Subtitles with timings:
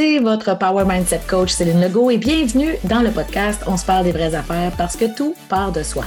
[0.00, 4.04] c'est votre Power Mindset Coach Céline Legault et bienvenue dans le podcast On se parle
[4.04, 6.04] des vraies affaires parce que tout part de soi.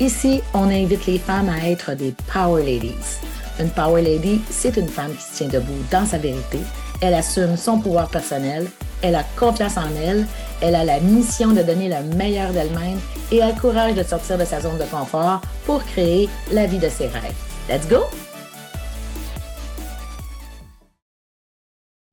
[0.00, 3.20] Ici, on invite les femmes à être des Power Ladies.
[3.58, 6.58] Une Power Lady, c'est une femme qui se tient debout dans sa vérité.
[7.00, 8.66] Elle assume son pouvoir personnel,
[9.00, 10.26] elle a confiance en elle,
[10.60, 14.36] elle a la mission de donner le meilleur d'elle-même et a le courage de sortir
[14.36, 17.32] de sa zone de confort pour créer la vie de ses rêves.
[17.70, 18.04] Let's go!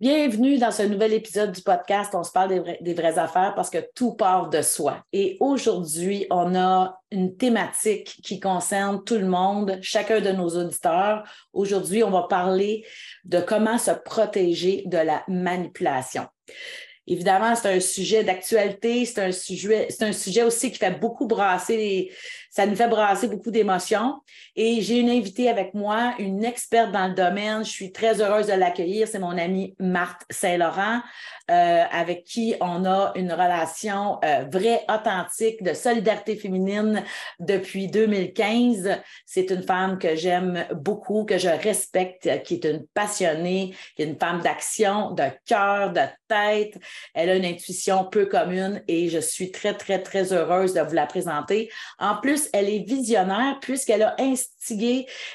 [0.01, 2.15] Bienvenue dans ce nouvel épisode du podcast.
[2.15, 5.03] On se parle des, vraies affaires parce que tout part de soi.
[5.11, 11.29] Et aujourd'hui, on a une thématique qui concerne tout le monde, chacun de nos auditeurs.
[11.51, 12.85] Aujourd'hui, on va parler
[13.25, 16.27] de comment se protéger de la manipulation.
[17.05, 21.27] Évidemment, c'est un sujet d'actualité, c'est un sujet, c'est un sujet aussi qui fait beaucoup
[21.27, 22.11] brasser les,
[22.49, 24.15] ça nous fait brasser beaucoup d'émotions.
[24.55, 27.63] Et j'ai une invitée avec moi, une experte dans le domaine.
[27.63, 29.07] Je suis très heureuse de l'accueillir.
[29.07, 31.01] C'est mon amie Marthe Saint-Laurent,
[31.51, 37.03] euh, avec qui on a une relation euh, vraie, authentique, de solidarité féminine
[37.39, 38.99] depuis 2015.
[39.25, 44.05] C'est une femme que j'aime beaucoup, que je respecte, qui est une passionnée, qui est
[44.05, 46.77] une femme d'action, de cœur, de tête.
[47.13, 50.93] Elle a une intuition peu commune et je suis très, très, très heureuse de vous
[50.93, 51.69] la présenter.
[51.97, 54.15] En plus, elle est visionnaire puisqu'elle a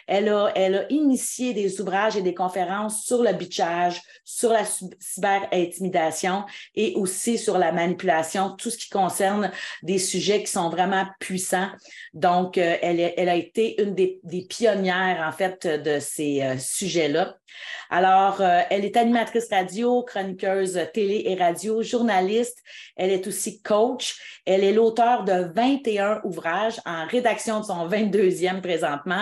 [0.06, 4.64] elle a, elle a initié des ouvrages et des conférences sur le bitchage, sur la
[4.64, 6.44] cyber-intimidation
[6.75, 9.50] et aussi sur la manipulation, tout ce qui concerne
[9.83, 11.70] des sujets qui sont vraiment puissants.
[12.12, 17.36] Donc, euh, elle, elle, a été une des, pionnières, en fait, de ces euh, sujets-là.
[17.91, 22.58] Alors, euh, elle est animatrice radio, chroniqueuse télé et radio, journaliste.
[22.97, 24.41] Elle est aussi coach.
[24.47, 29.13] Elle est l'auteur de 21 ouvrages en rédaction de son 22e présentement,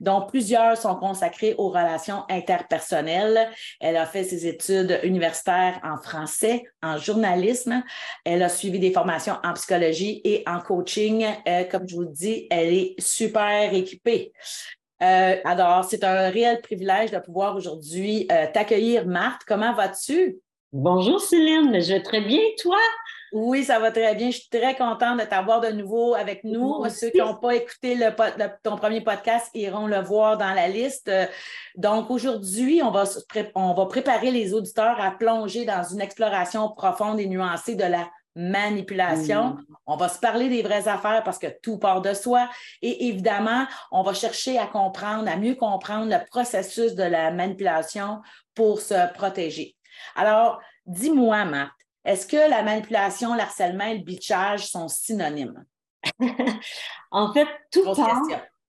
[0.00, 3.48] dont plusieurs sont consacrés aux relations interpersonnelles.
[3.80, 7.82] Elle a fait ses études universitaires en français, en journalisme.
[8.24, 11.26] Elle a suivi des formations en psychologie et en coaching.
[11.48, 14.32] Euh, comme je vous le dis, elle est super équipée.
[15.02, 19.42] Euh, alors, c'est un réel privilège de pouvoir aujourd'hui euh, t'accueillir, Marthe.
[19.46, 20.38] Comment vas-tu?
[20.72, 22.78] Bonjour Céline, je vais très bien, toi?
[23.32, 24.30] Oui, ça va très bien.
[24.30, 26.84] Je suis très contente de t'avoir de nouveau avec nous.
[26.88, 28.10] Ceux qui n'ont pas écouté le,
[28.62, 31.10] ton premier podcast iront le voir dans la liste.
[31.76, 33.04] Donc, aujourd'hui, on va,
[33.54, 38.08] on va préparer les auditeurs à plonger dans une exploration profonde et nuancée de la
[38.36, 39.54] manipulation.
[39.54, 39.66] Mm.
[39.86, 42.48] On va se parler des vraies affaires parce que tout part de soi.
[42.82, 48.20] Et évidemment, on va chercher à comprendre, à mieux comprendre le processus de la manipulation
[48.54, 49.74] pour se protéger.
[50.14, 51.72] Alors, dis-moi, Marthe,
[52.06, 55.64] est-ce que la manipulation, l'harcèlement et le bitchage sont synonymes?
[57.10, 58.22] en fait, tout part...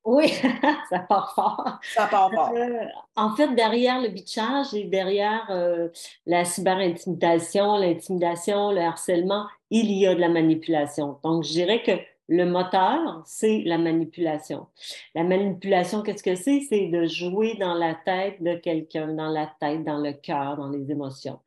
[0.03, 0.29] Oui,
[0.89, 1.79] ça part fort.
[1.93, 2.53] Ça part fort.
[2.55, 2.85] Euh,
[3.17, 5.89] en fait, derrière le bitchage et derrière euh,
[6.25, 11.19] la cyberintimidation, l'intimidation, le harcèlement, il y a de la manipulation.
[11.23, 11.91] Donc, je dirais que
[12.29, 14.67] le moteur, c'est la manipulation.
[15.13, 16.61] La manipulation, qu'est-ce que c'est?
[16.61, 20.69] C'est de jouer dans la tête de quelqu'un, dans la tête, dans le cœur, dans
[20.69, 21.39] les émotions.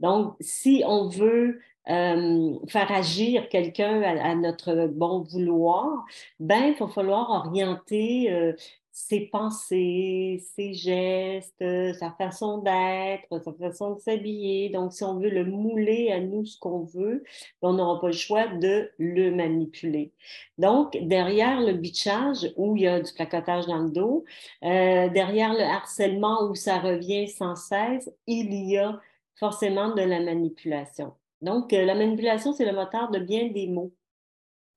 [0.00, 6.04] Donc, si on veut euh, faire agir quelqu'un à, notre bon vouloir,
[6.38, 8.52] ben, il va falloir orienter euh,
[8.98, 11.64] ses pensées, ses gestes,
[11.98, 14.70] sa façon d'être, sa façon de s'habiller.
[14.70, 17.22] Donc, si on veut le mouler à nous ce qu'on veut,
[17.62, 20.12] on n'aura pas le choix de le manipuler.
[20.58, 24.24] Donc, derrière le bitchage, où il y a du placotage dans le dos,
[24.64, 29.00] euh, derrière le harcèlement, où ça revient sans cesse, il y a
[29.38, 31.14] forcément de la manipulation.
[31.40, 33.92] Donc, euh, la manipulation, c'est le moteur de bien des mots.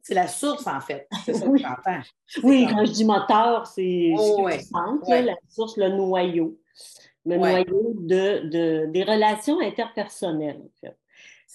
[0.01, 1.07] C'est la source, en fait.
[1.25, 1.61] C'est ça oui.
[1.61, 6.59] que Oui, quand je dis moteur, c'est oh, la source, le noyau.
[7.23, 10.97] Le noyau de, de, des relations interpersonnelles, en fait.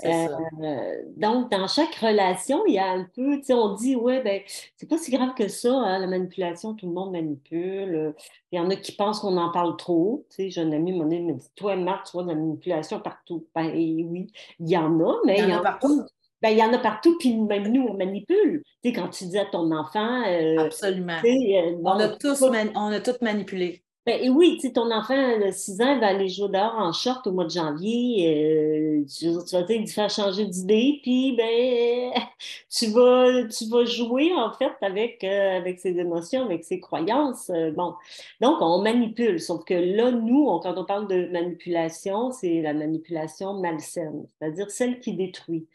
[0.04, 4.22] Euh, donc, dans chaque relation, il y a un peu, tu sais, on dit, ouais,
[4.22, 4.42] ben,
[4.76, 8.14] c'est pas si grave que ça, hein, la manipulation, tout le monde manipule.
[8.52, 10.26] Il y en a qui pensent qu'on en parle trop.
[10.30, 12.34] Tu sais, j'ai un ami, mon ami me dit, toi, Marc, tu vois de la
[12.34, 13.46] manipulation partout.
[13.54, 16.02] Ben oui, il y en a, mais il y, en a partout.
[16.42, 18.62] Ben, il y en a partout, puis même nous, on manipule.
[18.82, 20.24] Tu sais, quand tu dis à ton enfant.
[20.26, 21.18] Euh, Absolument.
[21.24, 23.85] Euh, on, a tous on a tous manipulé.
[24.06, 27.32] Ben, oui, tu ton enfant de 6 ans va aller jouer dehors en short au
[27.32, 29.02] mois de janvier.
[29.02, 32.12] Euh, tu, vas te faire changer d'idée, puis ben,
[32.70, 37.50] tu, vas, tu vas jouer en fait avec, euh, avec ses émotions, avec ses croyances.
[37.50, 37.94] Euh, bon,
[38.40, 39.40] donc on manipule.
[39.40, 45.00] Sauf que là, nous, quand on parle de manipulation, c'est la manipulation malsaine, c'est-à-dire celle
[45.00, 45.66] qui détruit.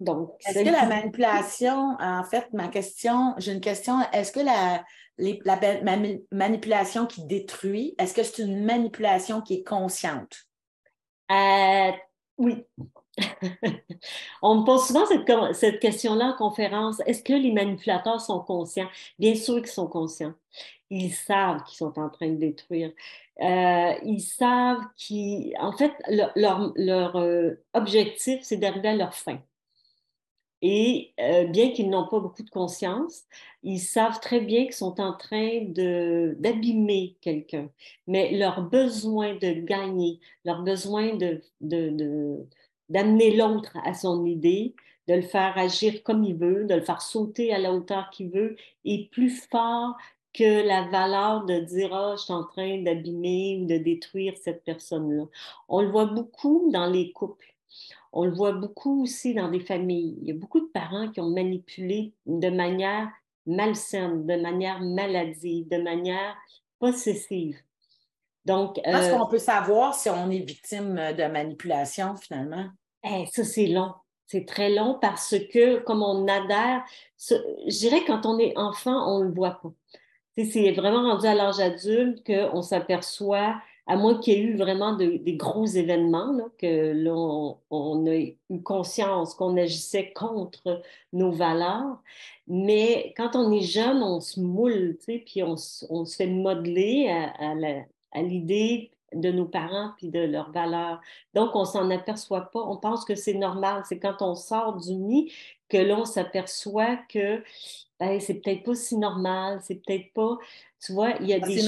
[0.00, 4.82] Donc, est-ce que la manipulation, en fait, ma question, j'ai une question, est-ce que la
[5.18, 5.58] la
[6.30, 10.46] manipulation qui détruit, est-ce que c'est une manipulation qui est consciente?
[11.30, 11.92] Euh,
[12.38, 12.64] Oui.
[14.42, 15.04] On me pose souvent
[15.52, 17.00] cette, question-là en conférence.
[17.06, 18.88] Est-ce que les manipulateurs sont conscients?
[19.18, 20.34] Bien sûr qu'ils sont conscients.
[20.90, 22.92] Ils savent qu'ils sont en train de détruire.
[23.40, 25.92] Euh, ils savent qu'en fait,
[26.36, 29.38] leur, leur, euh, objectif, c'est d'arriver à leur fin.
[30.62, 33.24] Et euh, bien qu'ils n'ont pas beaucoup de conscience,
[33.64, 37.68] ils savent très bien qu'ils sont en train d'abîmer quelqu'un.
[38.06, 41.42] Mais leur besoin de gagner, leur besoin de,
[42.88, 44.74] d'amener l'autre à son idée,
[45.08, 48.30] de le faire agir comme il veut, de le faire sauter à la hauteur qu'il
[48.30, 49.96] veut, est plus fort
[50.32, 54.64] que la valeur de dire ah je suis en train d'abîmer ou de détruire cette
[54.64, 55.24] personne-là.
[55.68, 57.52] On le voit beaucoup dans les couples.
[58.12, 60.18] On le voit beaucoup aussi dans des familles.
[60.20, 63.08] Il y a beaucoup de parents qui ont manipulé de manière
[63.46, 66.36] malsaine, de manière maladive, de manière
[66.78, 67.56] possessive.
[68.44, 72.66] Donc, Est-ce euh, qu'on peut savoir si on est victime de manipulation finalement?
[73.04, 73.94] Eh, ça, c'est long.
[74.26, 76.84] C'est très long parce que, comme on adhère,
[77.18, 79.72] je dirais quand on est enfant, on ne le voit pas.
[80.36, 84.92] C'est vraiment rendu à l'âge adulte qu'on s'aperçoit à moins qu'il y ait eu vraiment
[84.94, 90.82] des gros événements, que l'on on a eu conscience qu'on agissait contre
[91.12, 92.00] nos valeurs.
[92.46, 95.56] Mais quand on est jeune, on se moule, puis on,
[95.90, 101.00] on, se fait modeler à, l'idée de nos parents puis de leurs valeurs.
[101.34, 102.60] Donc, on s'en aperçoit pas.
[102.60, 103.82] On pense que c'est normal.
[103.86, 105.32] C'est quand on sort du nid
[105.68, 107.42] que l'on s'aperçoit que
[108.20, 110.38] c'est peut-être pas si normal, c'est peut-être pas
[110.84, 111.60] tu vois, il y a des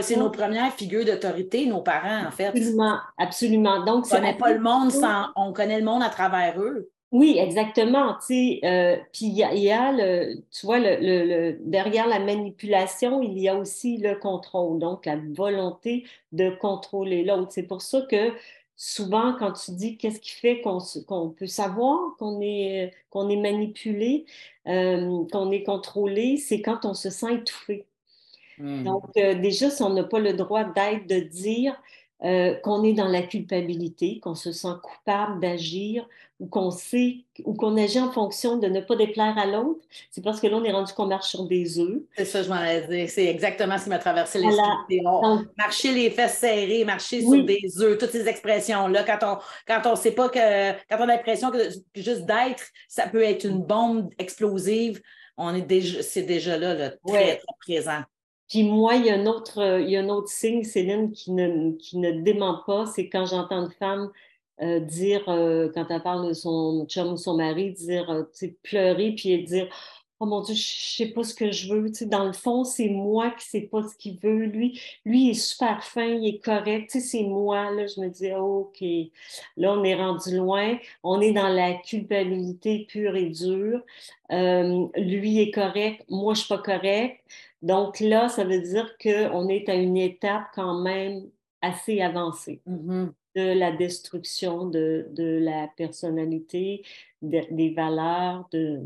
[0.00, 2.46] C'est nos premières figures d'autorité, nos parents, en fait.
[2.46, 3.84] Absolument, absolument.
[3.84, 5.26] Donc, on connaît pas le monde sans...
[5.36, 6.90] On connaît le monde à travers eux.
[7.10, 8.16] Oui, exactement.
[8.26, 13.50] Tu euh, puis il y a, le, tu vois, le, derrière la manipulation, il y
[13.50, 17.52] a aussi le contrôle, donc la volonté de contrôler l'autre.
[17.52, 18.32] C'est pour ça que
[18.76, 24.24] souvent, quand tu dis qu'est-ce qui fait qu'on peut savoir qu'on est, qu'on est manipulé,
[24.66, 27.86] euh, qu'on est contrôlé, c'est quand on se sent étouffé.
[28.58, 28.84] Hmm.
[28.84, 31.80] Donc, euh, déjà, si on n'a pas le droit d'être, de dire
[32.24, 36.08] euh, qu'on est dans la culpabilité, qu'on se sent coupable d'agir
[36.42, 39.80] ou qu'on sait ou qu'on agit en fonction de ne pas déplaire à l'autre,
[40.10, 42.02] c'est parce que là, on est rendu qu'on marche sur des œufs.
[42.16, 43.08] C'est ça, je m'en ai dit.
[43.08, 45.00] C'est exactement ce qui m'a traversé l'esprit.
[45.56, 49.94] Marcher les fesses serrées, marcher sur des œufs, toutes ces expressions-là, quand on quand on
[49.94, 54.10] sait pas que, quand on a l'impression que juste d'être, ça peut être une bombe
[54.18, 55.00] explosive,
[55.36, 58.02] on est déjà, c'est déjà là, très, très présent.
[58.48, 61.30] Puis moi, il y a un autre, il y a un autre signe, Céline, qui
[61.30, 64.10] ne, qui ne dément pas, c'est quand j'entends une femme
[64.62, 68.24] euh, dire, euh, quand elle parle de son chum ou son mari, dire, euh,
[68.62, 69.68] pleurer, puis dire,
[70.20, 71.88] oh mon Dieu, je sais pas ce que je veux.
[71.88, 74.44] Tu sais, dans le fond, c'est moi qui sais pas ce qu'il veut.
[74.46, 76.90] Lui, lui, il est super fin, il est correct.
[76.90, 77.72] C'est moi.
[77.72, 78.80] Là, je me dis, OK,
[79.56, 80.78] là, on est rendu loin.
[81.02, 83.82] On est dans la culpabilité pure et dure.
[84.30, 87.20] lui est correct, moi, je suis pas correct.
[87.62, 91.22] Donc là, ça veut dire qu'on est à une étape quand même
[91.62, 93.12] assez avancée mm-hmm.
[93.34, 96.84] De la destruction de, la personnalité,
[97.20, 98.48] des valeurs.
[98.52, 98.80] De...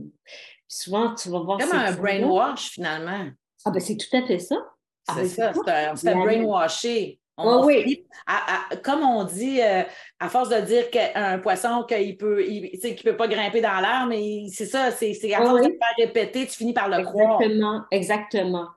[0.68, 1.58] souvent, tu vas voir...
[1.58, 3.26] Comme un brainwash, finalement.
[3.64, 4.56] Ah ben c'est tout à fait ça.
[5.08, 5.52] Ah, c'est ça,
[5.96, 7.20] c'est un, brainwashé.
[7.38, 8.06] oui.
[8.82, 9.82] comme on dit, euh,
[10.20, 14.46] à force de dire qu'un poisson qu'il peut, il, peut pas grimper dans l'air, mais
[14.52, 17.40] c'est ça, c'est à force de faire répéter, tu finis par le croire.
[17.40, 18.68] Exactement, exactement.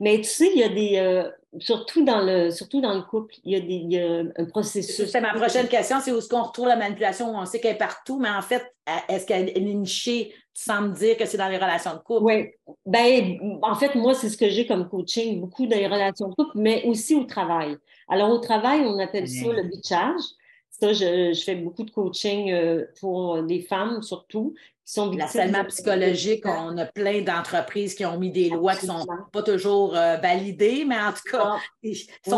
[0.00, 3.34] Mais tu sais, il y a des, euh, surtout, dans le, surtout dans le couple,
[3.44, 5.10] il y a, des, il y a un processus.
[5.10, 7.34] C'est ma prochaine question, c'est où est-ce qu'on retrouve la manipulation?
[7.34, 8.62] On sait qu'elle est partout, mais en fait,
[9.08, 10.32] est-ce qu'elle est nichée?
[10.54, 12.24] Tu sembles dire que c'est dans les relations de couple.
[12.24, 12.50] Oui.
[12.86, 16.34] Ben, en fait, moi, c'est ce que j'ai comme coaching, beaucoup dans les relations de
[16.34, 17.76] couple, mais aussi au travail.
[18.08, 20.20] Alors, au travail, on appelle ça le bitchage.
[20.70, 24.54] Ça, je, je, fais beaucoup de coaching euh, pour des femmes surtout
[24.90, 29.06] sont L'harcèlement psychologique, on a plein d'entreprises qui ont mis des lois qui ne sont
[29.32, 32.36] pas toujours euh, validées, mais en tout cas, ils sont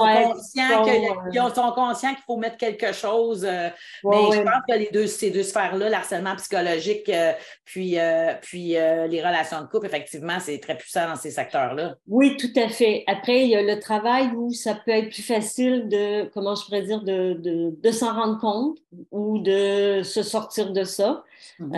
[1.75, 3.44] conscients qu'il faut mettre quelque chose.
[3.44, 3.68] Euh,
[4.04, 7.32] mais je pense que les deux, ces deux sphères-là, l'harcèlement psychologique, euh,
[7.64, 7.97] puis,
[8.42, 11.94] puis les relations de couple, effectivement, c'est très puissant dans ces secteurs-là.
[12.09, 13.04] Oui, tout à fait.
[13.06, 16.64] Après, il y a le travail où ça peut être plus facile de, comment je
[16.64, 18.78] pourrais dire, de, de, de s'en rendre compte
[19.11, 21.25] ou de se sortir de ça.
[21.59, 21.73] Mhm.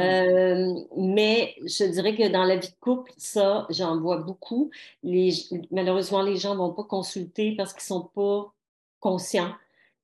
[0.64, 4.70] Euh, mais je dirais que dans la vie de couple, ça, j'en vois beaucoup.
[5.70, 8.52] malheureusement, les gens ne vont pas consulter parce qu'ils ne sont pas
[9.00, 9.54] conscients.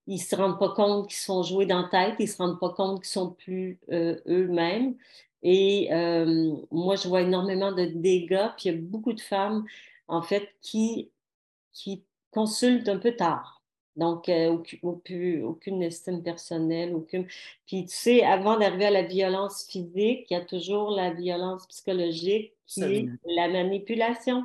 [0.07, 2.17] Ils ne se rendent pas compte qu'ils sont joués dans la tête.
[2.19, 4.97] Ils ne se rendent pas compte qu'ils sont plus euh, eux-mêmes.
[5.43, 8.49] Et euh, moi, je vois énormément de dégâts.
[8.57, 9.65] Puis il y a beaucoup de femmes,
[10.09, 11.11] en fait, qui
[12.31, 13.60] consultent un peu tard.
[13.97, 17.27] Donc, euh, aucune, aucune, estime personnelle, aucune.
[17.67, 21.67] Puis, tu sais, avant d'arriver à la violence physique, il y a toujours la violence
[21.67, 24.45] psychologique qui est la manipulation.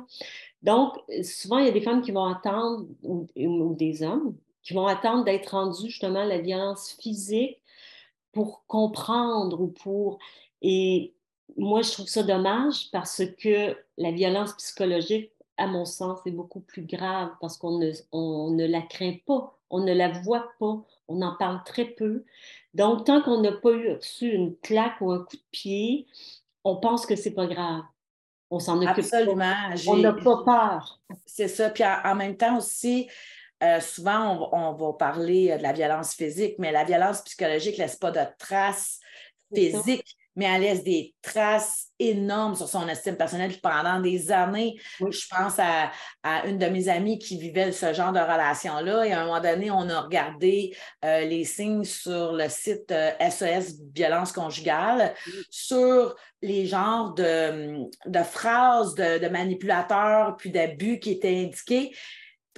[0.62, 4.86] Donc, souvent, il y a des femmes qui vont attendre, ou, des hommes, qui vont
[4.86, 7.60] attendre d'être rendus justement à la violence physique
[8.32, 10.18] pour comprendre ou pour.
[10.60, 11.14] Et
[11.56, 16.60] moi, je trouve ça dommage parce que la violence psychologique, à mon sens, est beaucoup
[16.60, 20.82] plus grave parce qu'on ne, on ne la craint pas, on ne la voit pas,
[21.08, 22.24] on en parle très peu.
[22.74, 26.06] Donc, tant qu'on n'a pas eu reçu une claque ou un coup de pied,
[26.64, 27.82] on pense que c'est pas grave.
[28.50, 29.54] On s'en occupe Absolument.
[29.88, 31.00] On n'a pas peur.
[31.24, 31.70] C'est ça.
[31.70, 33.08] Puis en, même temps aussi,
[33.62, 37.96] euh, souvent, on, va parler de la violence physique, mais la violence psychologique ne laisse
[37.96, 39.00] pas de traces
[39.52, 44.78] physiques mais elle laisse des traces énormes sur son estime personnelle pendant des années.
[45.00, 45.90] Je pense à,
[46.46, 49.70] une de mes amies qui vivait ce genre de relation-là et à un moment donné,
[49.70, 55.14] on a regardé euh, les signes sur le site SES euh, e violence conjugale
[55.50, 57.88] sur les genres de,
[58.24, 61.92] phrases de, de manipulateurs puis d'abus qui étaient indiqués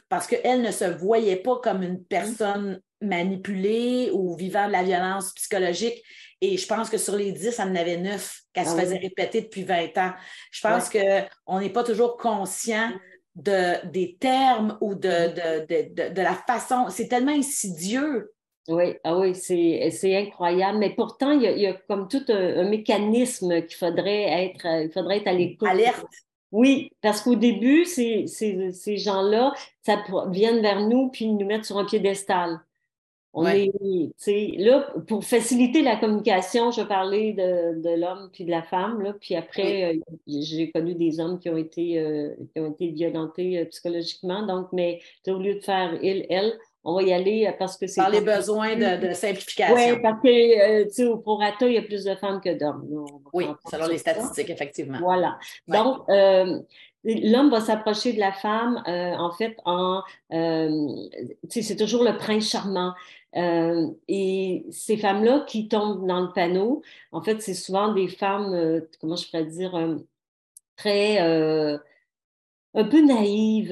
[0.09, 5.33] parce qu'elle ne se voyait pas comme une personne manipulée ou vivant de la violence
[5.35, 6.03] psychologique.
[6.41, 8.99] Et je pense que sur les 10, elle en avait 9 qu'elle se ah faisait
[8.99, 10.13] répéter depuis 20 ans.
[10.53, 12.91] Je pense qu'on n'est pas toujours conscient
[13.35, 16.87] de, des termes ou de, de, de, la façon.
[16.91, 18.33] C'est tellement insidieux.
[18.69, 20.79] Oui, ah oui, c'est incroyable.
[20.79, 25.29] Mais pourtant, il y, a, comme tout un, mécanisme qu'il faudrait être, il faudrait être
[25.29, 25.69] à l'écoute.
[25.69, 26.05] Alerte.
[26.51, 29.53] Oui, parce qu'au début, ces, ces, ces gens-là,
[29.85, 32.61] ça viennent vers nous puis nous mettent sur un piédestal.
[33.35, 33.71] On est,
[34.57, 39.15] là, pour faciliter la communication, je parlais de, de l'homme puis de la femme, là,
[39.21, 43.59] puis après, euh, j'ai connu des hommes qui ont été, euh, qui ont été violentés
[43.59, 44.47] euh, psychologiquement.
[44.47, 48.01] Donc, mais au lieu de faire il, elle, on va y aller parce que c'est.
[48.01, 49.75] Par les besoins de, simplification.
[49.75, 52.89] Oui, parce que, tu sais, au prorata, il y a plus de femmes que d'hommes.
[53.35, 54.99] Oui, selon les statistiques, effectivement.
[55.01, 55.39] Voilà.
[55.67, 56.09] Donc,
[57.09, 60.03] l'homme va s'approcher de la femme, en fait, en.
[60.31, 62.95] c'est toujours le prince charmant.
[63.37, 68.55] Euh, et ces femmes-là qui tombent dans le panneau, en fait, c'est souvent des femmes,
[68.55, 69.97] euh, comment je pourrais dire, euh,
[70.77, 71.19] très
[72.75, 73.71] un peu naïves,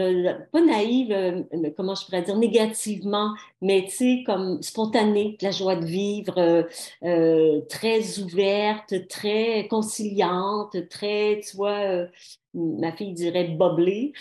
[0.53, 1.15] pas naïves,
[1.77, 6.67] comment je pourrais dire, négativement, mais tu sais, comme spontanées, la joie de vivre,
[7.69, 12.07] très ouverte, très conciliante, très, tu vois,
[12.57, 14.13] ma fille dirait boblée.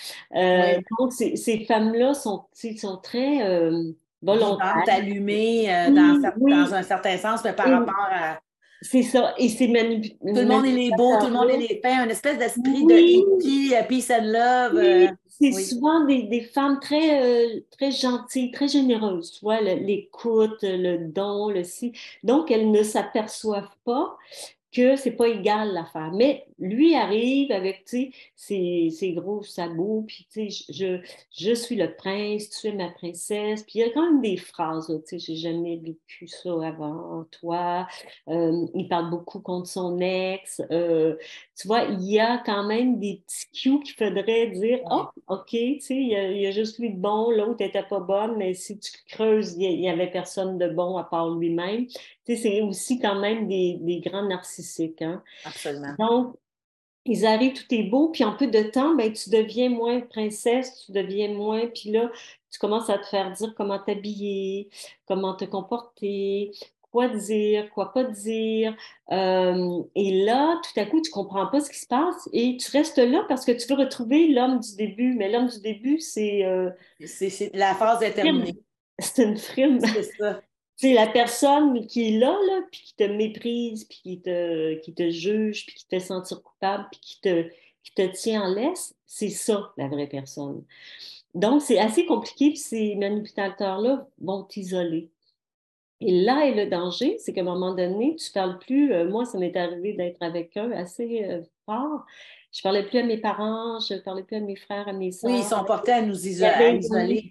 [0.99, 2.43] Donc, ces, femmes-là sont,
[2.77, 3.41] sont très
[4.25, 4.83] volontaire.
[4.87, 8.39] allumée euh, dans, un certain sens, mais par rapport à.
[8.81, 9.33] C'est ça.
[9.37, 10.17] Et c'est manipulé.
[10.19, 12.85] Tout le monde est les beaux, tout le monde est les peints, un espèce d'esprit
[12.85, 14.75] de hippie, euh, peace and love.
[14.75, 21.09] Euh, c'est souvent des, des, femmes très, très gentilles, très généreuses, tu vois, l'écoute, le
[21.09, 21.91] don, le si.
[22.23, 24.17] Donc, elles ne s'aperçoivent pas
[24.75, 26.11] que c'est pas égal l'affaire.
[26.13, 30.99] Mais lui arrive avec ses, ses gros sabots, puis je,
[31.37, 33.63] je suis le prince, tu es ma princesse.
[33.63, 37.25] Puis il y a quand même des phrases, tu sais, j'ai jamais vécu ça avant
[37.31, 37.87] toi.
[38.27, 40.61] Euh, il parle beaucoup contre son ex.
[40.71, 41.15] Euh,
[41.57, 45.49] tu vois, il y a quand même des petits cues qu'il faudrait dire Oh, OK,
[45.49, 48.79] tu sais, il y, a, juste lui de bon, l'autre n'était pas bonne, mais si
[48.79, 51.87] tu creuses, il n'y avait personne de bon à part lui-même.
[52.25, 55.01] C'est aussi quand même des, des grands narcissiques.
[55.01, 55.21] Hein?
[55.45, 55.95] Absolument.
[55.99, 56.35] Donc,
[57.05, 60.85] ils arrivent, tout est beau, puis en peu de temps, ben, tu deviens moins princesse,
[60.85, 62.09] tu deviens moins, puis là,
[62.51, 64.69] tu commences à te faire dire comment t'habiller,
[65.05, 66.51] comment te comporter,
[66.95, 68.75] quoi dire, quoi pas dire.
[69.11, 72.71] Euh, et là, tout à coup, tu comprends pas ce qui se passe et tu
[72.71, 75.13] restes là parce que tu veux retrouver l'homme du début.
[75.13, 76.45] Mais l'homme du début, c'est...
[76.45, 76.71] Euh,
[77.05, 78.57] c'est la phase est terminée.
[78.97, 79.81] C'est une frime.
[79.81, 80.41] C'est ça.
[80.77, 84.93] C'est la personne qui est là, là, puis qui te méprise, puis qui te, qui
[84.93, 87.43] te juge, puis qui te fait sentir coupable, puis qui te,
[87.83, 88.93] qui te tient en laisse.
[89.05, 90.63] C'est ça, la vraie personne.
[91.33, 95.11] Donc, c'est assez compliqué, puis ces manipulateurs-là vont t'isoler.
[96.01, 98.93] Et là est le danger, c'est qu'à un moment donné, tu ne parles plus.
[98.93, 102.05] Euh, moi, ça m'est arrivé d'être avec eux assez euh, fort.
[102.51, 104.93] Je ne parlais plus à mes parents, je ne parlais plus à mes frères, à
[104.93, 105.31] mes soeurs.
[105.31, 106.79] Oui, ils sont portés à nous isoler.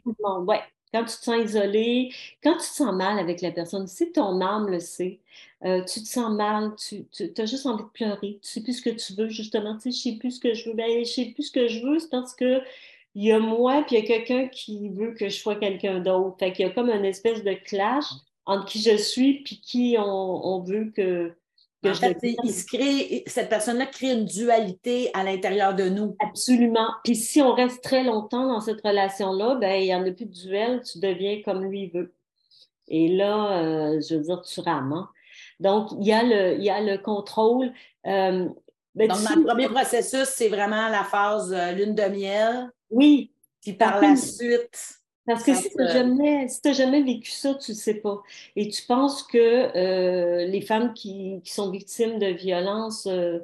[0.04, 0.56] Oui,
[0.94, 4.40] quand tu te sens isolé, quand tu te sens mal avec la personne, si ton
[4.40, 5.18] âme le sait,
[5.64, 7.04] euh, tu te sens mal, tu,
[7.36, 9.90] as juste envie de pleurer, tu sais plus ce que tu veux, justement, tu sais,
[9.90, 11.98] je sais plus ce que je veux, ben, je sais plus ce que je veux,
[11.98, 12.62] c'est parce que
[13.16, 16.00] il y a moi, puis il y a quelqu'un qui veut que je sois quelqu'un
[16.00, 16.36] d'autre.
[16.38, 18.06] Fait qu'il y a comme une espèce de clash
[18.46, 21.32] entre qui je suis puis qui on, veut que
[21.84, 26.16] en fait, il se crée, cette personne-là crée une dualité à l'intérieur de nous.
[26.20, 26.88] Absolument.
[27.04, 30.26] Puis si on reste très longtemps dans cette relation-là, ben il n'y en a plus
[30.26, 32.12] de duel, tu deviens comme lui veut.
[32.88, 34.92] Et là, euh, je veux dire, tu rames.
[34.92, 35.08] Hein.
[35.60, 37.72] Donc, il y, a le, il y a le contrôle.
[38.06, 38.48] Euh,
[38.94, 42.70] ben, Donc, le premier processus, c'est vraiment la phase euh, lune de miel.
[42.90, 43.32] Oui.
[43.62, 47.70] Puis par la suite, parce que si tu n'as jamais, si jamais vécu ça, tu
[47.70, 48.22] ne sais pas.
[48.56, 53.38] Et tu penses que euh, les femmes qui, qui, sont victimes de violences euh,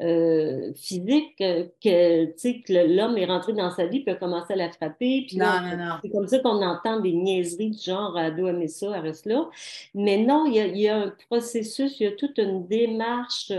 [0.00, 4.70] euh, physiques, que, que l'homme est rentré dans sa vie puis a commencé à la
[4.70, 5.26] frapper.
[5.28, 5.94] Puis non, non, non.
[6.02, 9.50] C'est comme ça qu'on entend des niaiseries du genre à dos aimer ça, reste là.
[9.94, 12.66] Mais non, il y, a, il y, a, un processus, il y a toute une
[12.66, 13.52] démarche.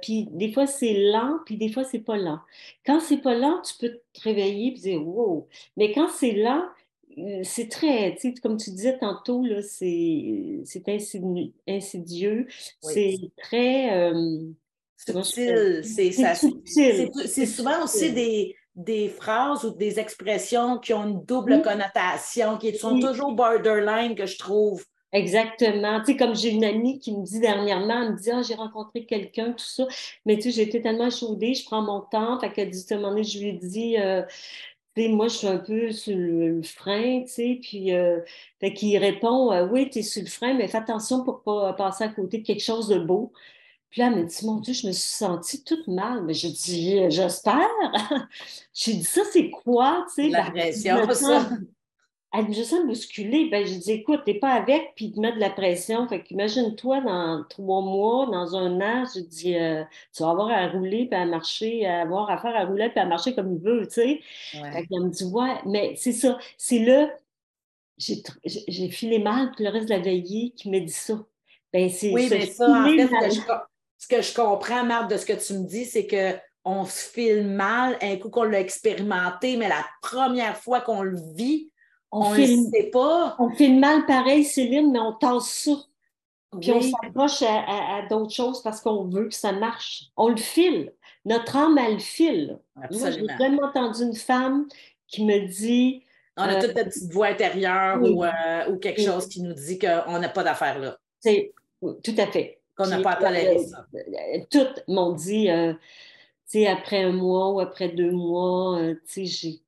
[0.00, 2.38] puis des fois c'est lent, puis des fois c'est pas lent.
[2.86, 5.48] Quand c'est pas lent, tu peux te réveiller et dire wow.
[5.76, 6.83] Mais quand c'est lent, euh,
[7.42, 10.62] c'est très, comme tu disais tantôt, c'est
[11.66, 12.46] insidieux,
[12.80, 13.92] c'est très...
[13.92, 14.50] Euh,
[14.96, 15.82] subtil.
[15.84, 22.74] C'est souvent aussi des, des phrases ou des expressions qui ont une double connotation, qui
[22.76, 24.84] sont toujours borderline, que je trouve.
[25.12, 26.00] Exactement.
[26.00, 28.54] Tu sais, comme j'ai une amie qui me dit dernièrement, elle me dit, ah, j'ai
[28.54, 29.86] rencontré quelqu'un, tout ça.
[30.26, 32.40] Mais tu sais, j'ai été tellement chaudée, je prends mon temps.
[32.40, 34.22] Fait qu'elle dit, à un moment donné, je lui ai dit, euh,
[34.96, 38.20] moi, je suis un peu sur le, frein, tu sais, puis euh,
[38.60, 41.42] fait qu'il répond euh, Oui, tu es sur le frein, mais fais attention pour ne
[41.44, 43.32] pas passer à côté de quelque chose de beau.
[43.90, 46.24] Puis là, elle me dit Mon Dieu, je me suis sentie toute mal.
[46.24, 47.68] Mais je dis J'espère.
[48.74, 50.28] J'ai dit Ça, c'est quoi, tu sais?
[50.30, 51.48] La pression, ça.
[52.36, 53.48] Elle me sens bousculer.
[53.48, 56.08] Ben, je dis, écoute, t'es pas avec, puis te mettre de la pression.
[56.08, 60.68] Fait qu'imagine-toi dans trois mois, dans un an, je dis, euh, tu vas avoir à
[60.68, 63.60] rouler, puis à marcher, à avoir à faire à rouler, puis à marcher comme il
[63.60, 64.20] veut, tu sais.
[64.50, 66.38] Fait qu'elle me dit, ouais, mais c'est ça.
[66.58, 67.08] C'est là,
[67.98, 71.14] j'ai filé mal, puis le reste de la veillée qui me dit ça.
[71.72, 73.30] Ben, oui, mais ça, en fait,
[73.98, 77.10] ce que, je, comprends, Marthe, de ce que tu me dis, c'est que on se
[77.10, 81.70] file mal un coup qu'on l'a expérimenté, mais la première fois qu'on le vit,
[82.14, 83.36] on sait pas.
[83.38, 85.72] On fait mal pareil, Céline, mais on tasse ça.
[86.60, 90.04] Puis on s'approche à, d'autres choses parce qu'on veut que ça marche.
[90.16, 90.92] On le file.
[91.24, 92.58] Notre âme, elle le file.
[92.90, 94.66] Moi, j'ai vraiment entendu une femme
[95.08, 96.02] qui me dit.
[96.36, 100.18] On a toute la petite voix intérieure ou, euh, quelque chose qui nous dit qu'on
[100.18, 100.98] n'a pas d'affaires là.
[101.20, 102.60] C'est tout à fait.
[102.76, 103.86] Qu'on n'a pas à tolérer euh, ça.
[104.50, 109.24] Toutes m'ont dit, euh, tu sais, après un mois ou après deux mois, tu sais,
[109.26, 109.63] j'ai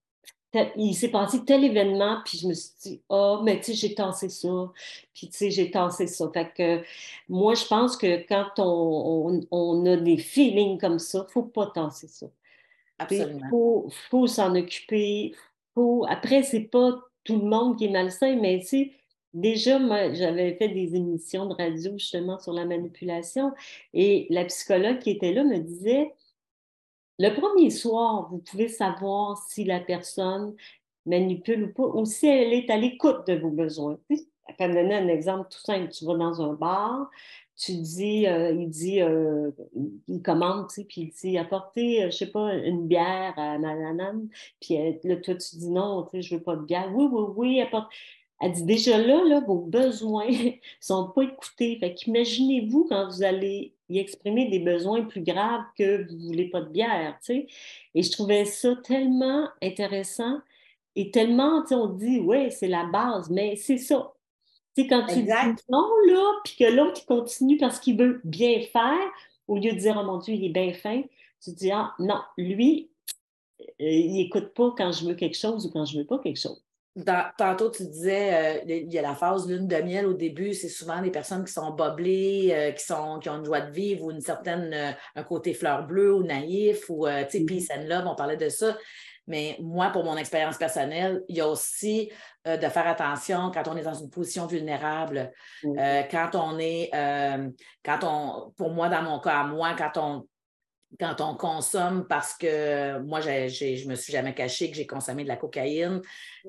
[0.77, 3.75] il s'est passé tel événement, puis je me suis dit, ah, oh, mais tu sais,
[3.75, 4.73] j'ai tassé ça,
[5.14, 6.31] puis tu sais, j'ai tassé ça.
[6.33, 6.83] Fait que
[7.29, 11.42] moi, je pense que quand on, on, a des feelings comme ça, il ne faut
[11.42, 12.27] pas tasser ça.
[12.99, 13.40] Absolument.
[13.42, 15.35] Il faut, faut s'en occuper.
[15.75, 16.07] Faut...
[16.09, 18.92] Après, c'est pas tout le monde qui est malsain, mais tu sais,
[19.35, 23.53] déjà, moi, j'avais fait des émissions de radio justement sur la manipulation,
[23.95, 26.12] et la psychologue qui était là me disait,
[27.18, 30.55] le premier soir, vous pouvez savoir si la personne
[31.07, 33.98] manipule ou pas, ou si elle est à l'écoute de vos besoins.
[34.11, 34.16] Je
[34.59, 35.90] vais donner un exemple tout simple.
[35.90, 37.11] Tu vas dans un bar,
[37.57, 39.50] tu dis, euh, il dit, euh,
[40.09, 44.29] il commande, puis il dit, apportez, euh, je sais pas, une bière à madame.
[44.61, 46.90] Puis là, toi, tu dis non, tu sais, je veux pas de bière.
[46.94, 47.90] Oui, oui, oui, apporte.
[48.40, 51.79] Elle dit déjà là, là vos besoins ne sont pas écoutés.
[51.79, 56.51] Fait qu'imaginez-vous quand vous allez y exprimer des besoins plus graves que vous ne voulez
[56.51, 57.16] pas de bière.
[57.20, 57.46] Tu sais?
[57.94, 60.40] Et je trouvais ça tellement intéressant
[60.96, 64.14] et tellement, tu sais, on dit, oui, c'est la base, mais c'est ça.
[64.75, 65.31] Tu sais, quand tu dis
[65.68, 69.09] non, là, puis que l'autre continue parce qu'il veut bien faire,
[69.46, 71.03] au lieu de dire, oh mon Dieu, il est bien fin,
[71.42, 72.90] tu dis, ah non, lui,
[73.61, 76.18] euh, il n'écoute pas quand je veux quelque chose ou quand je ne veux pas
[76.18, 76.65] quelque chose
[77.37, 80.69] tantôt, tu disais, euh, il y a la phase lune de miel au début, c'est
[80.69, 84.05] souvent des personnes qui sont boblées, euh, qui, sont, qui ont une joie de vivre
[84.05, 87.47] ou une certaine, euh, un côté fleur bleue ou naïf ou, tu sais, mm-hmm.
[87.47, 88.77] peace and love, on parlait de ça.
[89.29, 92.13] Mais moi, pour mon expérience personnelle, il y a aussi
[92.45, 95.33] de faire attention quand on est dans une position vulnérable,
[95.65, 96.09] mm-hmm.
[96.09, 96.91] quand on est,
[97.85, 100.29] quand on, pour moi, dans mon cas à moi, quand on
[100.99, 105.25] quand on consomme parce que moi, je ne me suis jamais caché que j'ai consommé
[105.25, 106.01] de la cocaïne.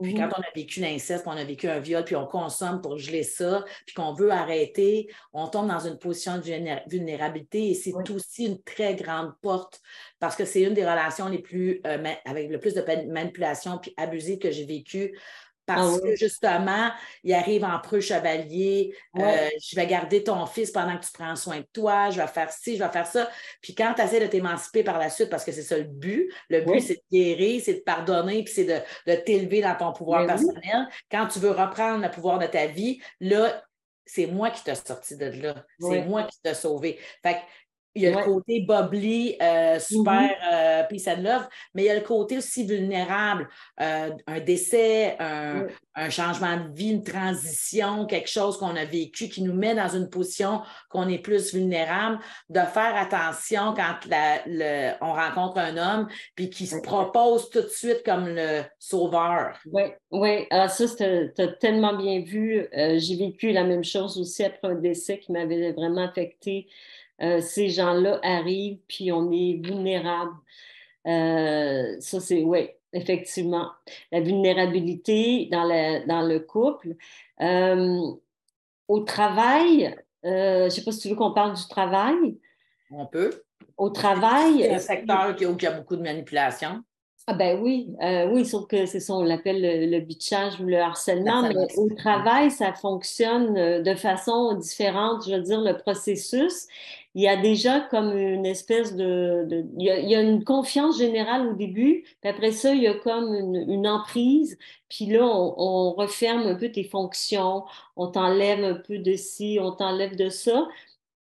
[0.02, 2.98] Puis quand on a vécu l'inceste, on a vécu un viol, puis on consomme pour
[2.98, 7.94] geler ça, puis qu'on veut arrêter, on tombe dans une position de vulnérabilité et c'est
[8.12, 9.82] aussi une très grande porte
[10.20, 13.94] parce que c'est une des relations les plus, euh, avec le plus de manipulation puis
[13.98, 15.18] abusive que j'ai vécues
[15.68, 16.90] parce ah que justement,
[17.26, 21.36] il arrive en preux chevalier, euh, je vais garder ton fils pendant que tu prends
[21.36, 23.30] soin de toi, je vais faire ci, je vais faire ça.
[23.62, 26.34] Puis quand tu essaies de t'émanciper par la suite, parce que c'est ça le but,
[26.50, 30.22] le but c'est de guérir, c'est de pardonner, puis c'est de, t'élever dans ton pouvoir
[30.22, 30.88] ben personnel.
[31.12, 33.62] Quand tu veux reprendre le pouvoir de ta vie, là,
[34.06, 35.66] c'est moi qui t'ai sorti de là.
[35.82, 36.98] C'est moi qui t'ai sauvé.
[37.22, 37.42] Fait
[37.98, 40.54] il y a le côté bubbly, euh, super mm-hmm.
[40.54, 43.50] euh, peace and love, mais il y a le côté aussi vulnérable.
[43.82, 45.68] Euh, un décès, un,
[46.12, 50.10] changement de vie, une transition, quelque chose qu'on a vécu qui nous met dans une
[50.10, 53.96] position qu'on est plus vulnérable, de faire attention quand
[55.02, 59.58] on rencontre un homme puis qui se propose tout de suite comme le sauveur.
[59.72, 60.46] Oui, oui.
[60.52, 62.68] Alors ça, tu as tellement bien vu.
[62.72, 66.68] J'ai vécu la même chose aussi après un décès qui m'avait vraiment affecté.
[67.22, 70.34] Euh, ces gens-là arrivent, puis on est vulnérable.
[71.08, 73.72] Euh, ça, c'est, oui, effectivement.
[74.12, 75.68] La vulnérabilité dans,
[76.06, 76.96] dans le couple.
[77.42, 78.02] Euh,
[78.88, 82.38] au travail, je ne sais pas si tu veux qu'on parle du travail.
[82.92, 83.44] On peut.
[83.78, 84.60] Au travail.
[84.62, 86.84] C'est un secteur où il y a beaucoup de manipulation.
[87.30, 87.94] Ah ben oui,
[88.32, 92.50] oui, sauf que c'est ça, on l'appelle le, bitchage ou le harcèlement, mais au travail,
[92.50, 95.28] ça fonctionne de façon différente.
[95.28, 96.68] Je veux dire, le processus
[97.18, 99.48] il y a déjà comme une espèce de...
[99.80, 103.34] il, y a, une confiance générale au début, puis après ça, il y a comme
[103.34, 107.64] une, emprise, puis là, on, referme un peu tes fonctions,
[107.96, 110.68] on t'enlève un peu de ci, on t'enlève de ça,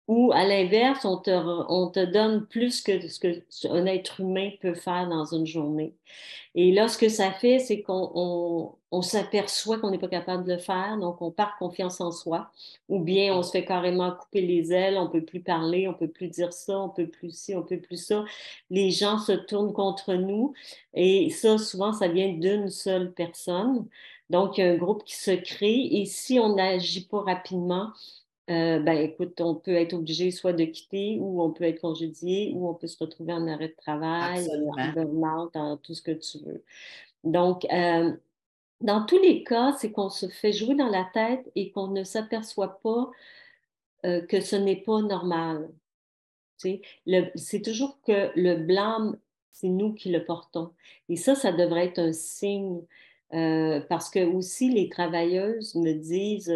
[0.07, 3.19] ou à l'inverse, on te, on te donne plus que ce
[3.67, 5.95] qu'un être humain peut faire dans une journée.
[6.53, 10.53] Et là, ce que ça fait, c'est qu'on on, s'aperçoit qu'on n'est pas capable de
[10.53, 12.51] le faire, donc on perd confiance en soi,
[12.89, 15.91] ou bien on se fait carrément couper les ailes, on ne peut plus parler, on
[15.91, 18.25] ne peut plus dire ça, on ne peut plus ci, on ne peut plus ça.
[18.69, 20.53] Les gens se tournent contre nous,
[20.93, 23.87] et ça, souvent, ça vient d'une seule personne.
[24.29, 27.91] Donc, il y a un groupe qui se crée, et si on n'agit pas rapidement,
[28.49, 32.53] euh, ben écoute, on peut être obligé soit de quitter ou on peut être congédié
[32.55, 36.11] ou on peut se retrouver en arrêt de travail, en burn-out, en tout ce que
[36.11, 36.63] tu veux.
[37.25, 38.15] Donc, euh,
[38.81, 42.03] dans tous les cas, c'est qu'on se fait jouer dans la tête et qu'on ne
[42.03, 43.09] s'aperçoit pas
[44.05, 45.69] euh, que ce n'est pas normal.
[46.57, 49.17] C'est toujours que le blâme,
[49.51, 50.73] c'est nous qui le portons.
[51.09, 52.81] Et ça, ça devrait être un signe.
[53.31, 56.51] parce que aussi les travailleuses me disent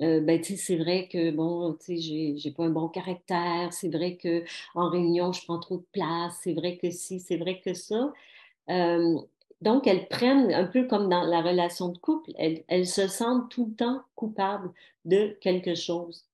[0.00, 4.88] euh, ben, c'est vrai que bon, j'ai, pas un bon caractère, c'est vrai que en
[4.90, 8.12] réunion, je prends trop de place, c'est vrai que si, c'est vrai que ça.
[9.60, 13.66] Donc, elles prennent un peu comme dans la relation de couple, elles, se sentent tout
[13.66, 14.70] le temps coupables
[15.04, 16.24] de quelque chose.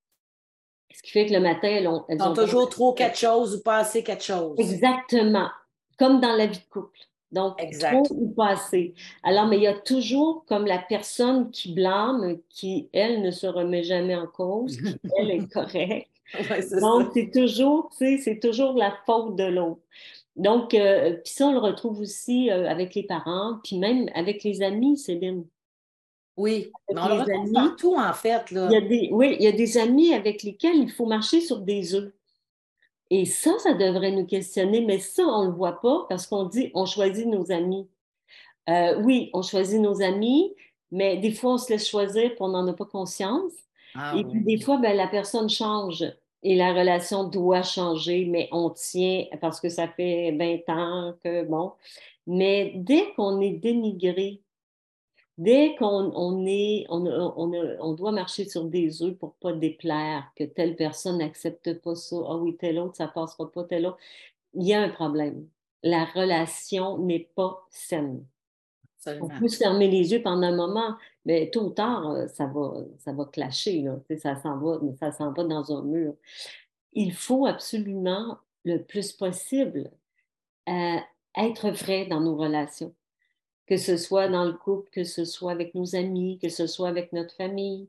[0.93, 2.05] Ce qui fait que le matin, elles ont.
[2.09, 4.55] Elles ont toujours trop quelque chose ou pas assez quelque chose.
[4.59, 5.49] Exactement.
[5.99, 6.99] Comme dans la vie de couple.
[7.33, 8.95] Donc, trop ou pas assez.
[9.25, 13.49] Alors, mais il y a toujours comme la personne qui blâme, qui, elle, ne se
[13.49, 16.11] remet jamais en cause, qui, elle, est correcte.
[16.81, 19.81] Donc, c'est toujours, c'est toujours la faute de l'autre.
[20.37, 24.43] Donc, euh, puis ça, on le retrouve aussi euh, avec les parents, puis même avec
[24.43, 25.47] les amis, Céline.
[26.37, 28.51] Oui, mais on le retrouve partout, en fait.
[28.51, 28.69] Là.
[28.69, 31.41] Il y a des, oui, il y a des amis avec lesquels il faut marcher
[31.41, 32.13] sur des œufs.
[33.11, 36.45] Et ça, ça devrait nous questionner, mais ça, on ne le voit pas parce qu'on
[36.45, 37.89] dit on choisit nos amis.
[38.69, 40.53] Euh, oui, on choisit nos amis,
[40.91, 43.53] mais des fois, on se laisse choisir et on n'en a pas conscience.
[43.95, 46.05] Ah et puis, des fois, ben, la personne change
[46.45, 51.45] et la relation doit changer, mais on tient parce que ça fait 20 ans que,
[51.45, 51.73] bon.
[52.27, 54.41] Mais dès qu'on est dénigré
[55.37, 61.19] Dès qu'on est, on, doit marcher sur des œufs pour pas déplaire, que telle personne
[61.19, 63.99] n'accepte pas ça, ah oui, tel autre, ça passera pas, tel autre,
[64.55, 65.49] il y a un problème.
[65.83, 68.25] La relation n'est pas saine.
[69.07, 72.47] On peut se fermer les yeux pendant un moment, mais tôt ou tard, euh, ça
[72.47, 73.87] va, ça va clasher,
[74.19, 76.15] ça s'en va, va dans un mur.
[76.93, 79.91] Il faut absolument, le plus possible,
[80.69, 80.97] euh,
[81.37, 82.95] être vrai dans nos relations
[83.67, 86.89] que ce soit dans le couple, que ce soit avec nos amis, que ce soit
[86.89, 87.89] avec notre famille.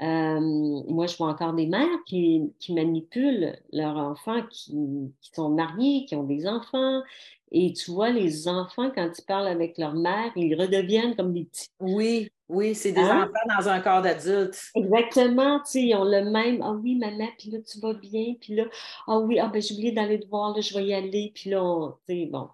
[0.00, 6.14] Euh, moi, je vois encore des mères qui, manipulent leurs enfants, qui, sont mariés, qui
[6.14, 7.02] ont des enfants.
[7.50, 11.44] Et tu vois, les enfants, quand ils parlent avec leur mère, ils redeviennent comme des
[11.44, 11.70] petits.
[11.80, 13.24] Oui, oui, c'est des hein?
[13.24, 14.70] enfants dans un corps d'adulte.
[14.74, 16.62] Exactement, tu sais, ils ont le même.
[16.62, 18.64] Ah oui, maman, puis là, tu vas bien, puis là,
[19.08, 21.50] ah oui, ah ben j'ai oublié d'aller te voir, là, je vais y aller, puis
[21.50, 22.48] là, tu sais, bon.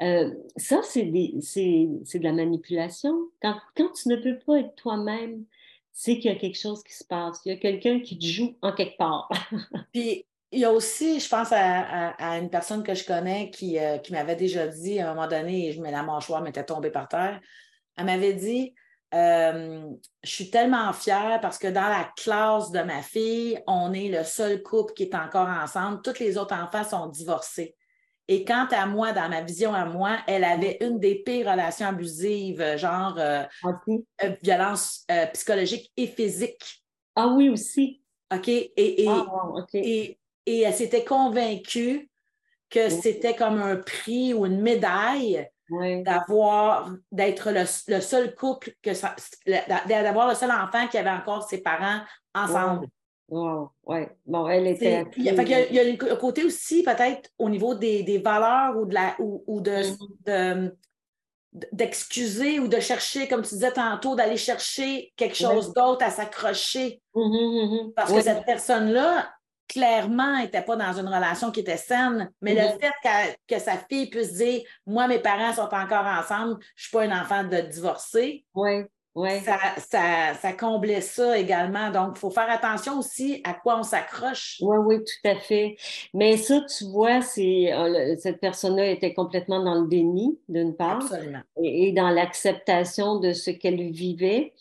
[0.00, 3.30] Euh, ça, c'est de la manipulation.
[3.42, 5.44] Quand, quand, tu ne peux pas être toi-même,
[5.92, 7.40] c'est qu'il y a quelque chose qui se passe.
[7.44, 9.28] Il y a quelqu'un qui te joue en quelque part.
[9.92, 13.98] Puis, il y a aussi, je pense à, une personne que je connais qui, euh,
[13.98, 17.08] qui m'avait déjà dit à un moment donné, je mets la mâchoire m'était tombée par
[17.08, 17.40] terre.
[17.96, 18.74] Elle m'avait dit
[19.14, 19.90] euh,
[20.22, 24.24] Je suis tellement fière parce que dans la classe de ma fille, on est le
[24.24, 26.02] seul couple qui est encore ensemble.
[26.02, 27.74] Tous les autres enfants sont divorcés.
[28.30, 31.86] Et quant à moi, dans ma vision à moi, elle avait une des pires relations
[31.86, 36.84] abusives, genre euh, euh, violence psychologique et physique.
[37.16, 38.02] Ah oui, aussi.
[38.30, 38.48] OK?
[38.48, 42.10] Et, et, Ah, wow, et, et elle s'était convaincue
[42.68, 43.00] que Oui.
[43.02, 45.48] c'était comme un prix ou une médaille
[46.02, 48.90] D'avoir, d'être le, le seul couple, que
[50.02, 52.00] d'avoir le seul enfant qui avait encore ses parents
[52.34, 52.86] ensemble.
[53.30, 54.16] Wow, ouais.
[54.24, 55.04] Bon, elle était.
[55.18, 58.76] il y a- il y a le côté aussi, peut-être, au niveau des, des valeurs
[58.78, 59.82] ou de la ou, ou de,
[60.26, 60.74] de-
[61.72, 67.02] d'excuser ou de chercher, comme tu disais tantôt, d'aller chercher quelque chose d'autre à s'accrocher.
[67.14, 67.92] Mhm, mhm.
[67.94, 69.30] Parce que cette personne-là,
[69.68, 72.30] clairement, n'était pas dans une relation qui était saine.
[72.42, 72.78] Mais le Mhm.
[72.80, 76.90] fait que sa fille puisse dire Moi, mes parents sont encore ensemble, je ne suis
[76.92, 79.40] pas un enfant de divorcé, Ouais, ouais.
[79.40, 81.90] ça, ça, ça comblait ça également.
[81.90, 84.58] Donc, il faut faire attention aussi à quoi on s'accroche.
[84.60, 85.76] Oui, oui, tout à fait.
[86.14, 91.02] Mais ça, tu vois, c'est euh, cette personne-là était complètement dans le déni, d'une part,
[91.02, 91.42] Absolument.
[91.62, 94.54] et, et dans l'acceptation de ce qu'elle vivait.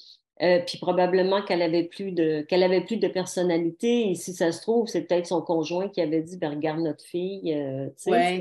[0.44, 4.12] Euh, puis probablement qu'elle avait plus de qu'elle avait plus de personnalité.
[4.12, 7.04] Et si ça se trouve, c'est peut-être son conjoint qui avait dit ben, regarde notre
[7.04, 7.54] fille.
[7.56, 7.90] euh,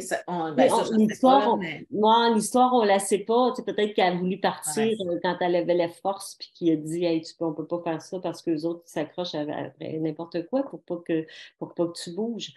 [0.01, 3.53] ça, on, ben, ça, l'histoire, on- moi, l'histoire, on la sait pas.
[3.57, 4.95] Tu sais, peut-être qu'elle a voulu partir Ouais.
[5.09, 7.67] euh, quand elle avait la force, puis qu'il a dit, hey, tu peux, on peut
[7.67, 11.27] pas faire ça parce que les autres s'accrochent à- après n'importe quoi pour pas que
[11.59, 12.53] pour pas que tu bouges.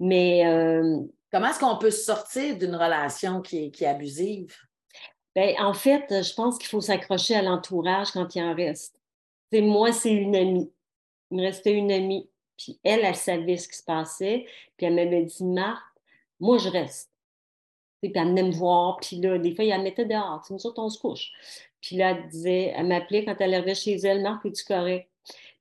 [0.00, 0.98] Mais euh,
[1.32, 4.54] Comment est-ce qu'on peut sortir d'une relation qui est, qui est abusive?
[5.34, 9.00] Ben, en fait, je pense qu'il faut s'accrocher à l'entourage quand il en reste.
[9.52, 10.70] Moi, c'est une amie.
[11.30, 12.28] Il me restait une amie.
[12.56, 14.46] Puis elle, elle savait ce qui se passait.
[14.76, 15.82] Puis elle m'avait dit, Marthe,
[16.40, 17.10] moi, je reste.
[18.02, 20.44] Puis elle venait me voir, puis là, des fois, il la mettait dehors.
[20.50, 21.30] Nous autres, on se couche.
[21.80, 25.08] Puis là, elle disait, elle m'appelait quand elle arrivait chez elle, Marc, es-tu correct?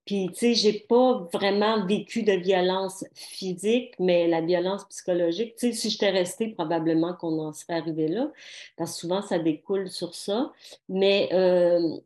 [0.06, 5.68] Puis, tu sais, j'ai pas vraiment vécu de violence physique, mais la violence psychologique, tu
[5.68, 8.32] sais, si j'étais restée, probablement qu'on en serait arrivé là,
[8.78, 10.52] parce que souvent, ça découle sur ça.
[10.90, 11.98] Mais euh,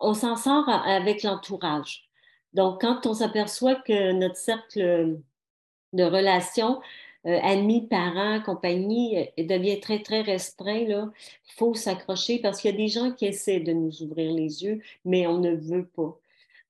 [0.00, 2.08] on s'en sort avec l'entourage.
[2.54, 5.18] Donc, quand on s'aperçoit que notre cercle
[5.92, 6.80] de relations,
[7.26, 11.10] euh, amis, parents, compagnie, euh, devient très, très restreint, là,
[11.56, 14.80] faut s'accrocher parce qu'il y a des gens qui essaient de nous ouvrir les yeux,
[15.04, 16.18] mais on ne veut pas.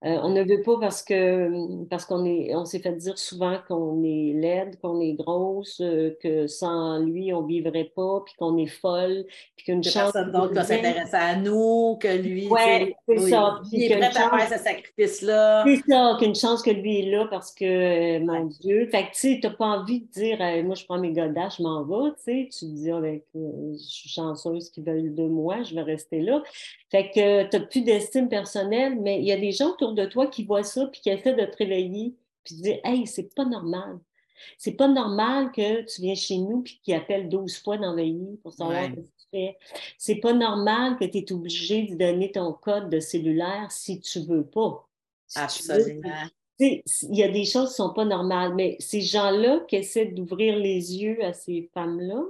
[0.03, 3.59] Euh, on ne veut pas parce que parce qu'on est on s'est fait dire souvent
[3.69, 8.57] qu'on est laide, qu'on est grosse, euh, que sans lui on vivrait pas, puis qu'on
[8.57, 13.19] est folle, puis qu'une chance personne d'autre va s'intéresser à nous, que lui, Ouais, c'est
[13.19, 13.61] oui, ça.
[13.73, 15.65] il est prêt à chance- faire ce sacrifice-là.
[15.67, 18.47] C'est ça, qu'une chance que lui est là parce que, euh, mon.
[18.61, 18.89] Dieu.
[18.91, 21.57] Fait que, tu sais, t'as pas envie de dire, euh, moi, je prends mes godasses,
[21.59, 22.49] je m'en vais, tu sais.
[22.51, 26.43] Tu te dis, avec, je suis chanceuse qu'ils veulent de moi, je vais rester là.
[26.91, 30.27] Fait que t'as plus d'estime personnelle, mais il y a des gens autour de toi
[30.29, 33.45] qui voient ça puis qui essaient de te réveiller puis de dire, hey, c'est pas
[33.45, 33.99] normal.
[34.57, 38.53] C'est pas normal que tu viens chez nous puis qu'ils appellent 12 fois d'envahir pour
[38.55, 38.89] savoir Ouais.
[38.89, 39.59] ce que tu fais.
[39.99, 44.21] C'est pas normal que tu es obligé de donner ton code de cellulaire si tu
[44.21, 44.89] veux pas.
[45.27, 46.09] Si Absolument.
[46.59, 50.57] il y a des choses qui sont pas normales, mais ces gens-là qui essaient d'ouvrir
[50.57, 52.23] les yeux à ces femmes-là,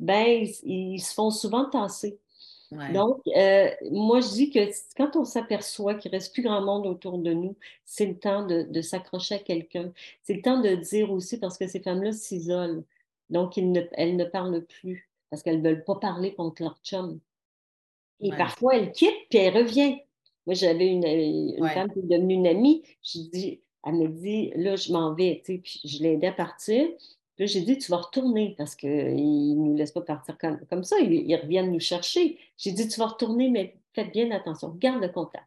[0.00, 0.26] ben,
[0.64, 2.18] ils, ils se font souvent tasser.
[2.72, 2.92] Ouais.
[2.92, 4.60] Donc, euh, moi, je dis que
[4.96, 8.46] quand on s'aperçoit qu'il ne reste plus grand monde autour de nous, c'est le temps
[8.46, 9.92] de, de s'accrocher à quelqu'un.
[10.22, 12.84] C'est le temps de dire aussi, parce que ces femmes-là s'isolent.
[13.30, 16.78] Donc, ils ne- elles ne parlent plus parce qu'elles ne veulent pas parler contre leur
[16.82, 17.20] chum.
[18.20, 18.36] Et Ouais.
[18.36, 19.98] parfois, elle quitte, puis elle revient.
[20.46, 21.74] Moi, j'avais une, une Ouais.
[21.74, 22.82] femme qui est devenue une amie.
[23.02, 26.28] Je dis, elle me dit, là, je m'en vais, tu sais, puis je l'ai aidée
[26.28, 26.88] à partir.
[27.36, 30.98] Puis j'ai dit, tu vas retourner parce qu'ils ne nous laissent pas partir comme, ça.
[31.00, 32.38] Ils, reviennent nous chercher.
[32.58, 34.74] J'ai dit, tu vas retourner, mais faites bien attention.
[34.78, 35.46] Garde le contact.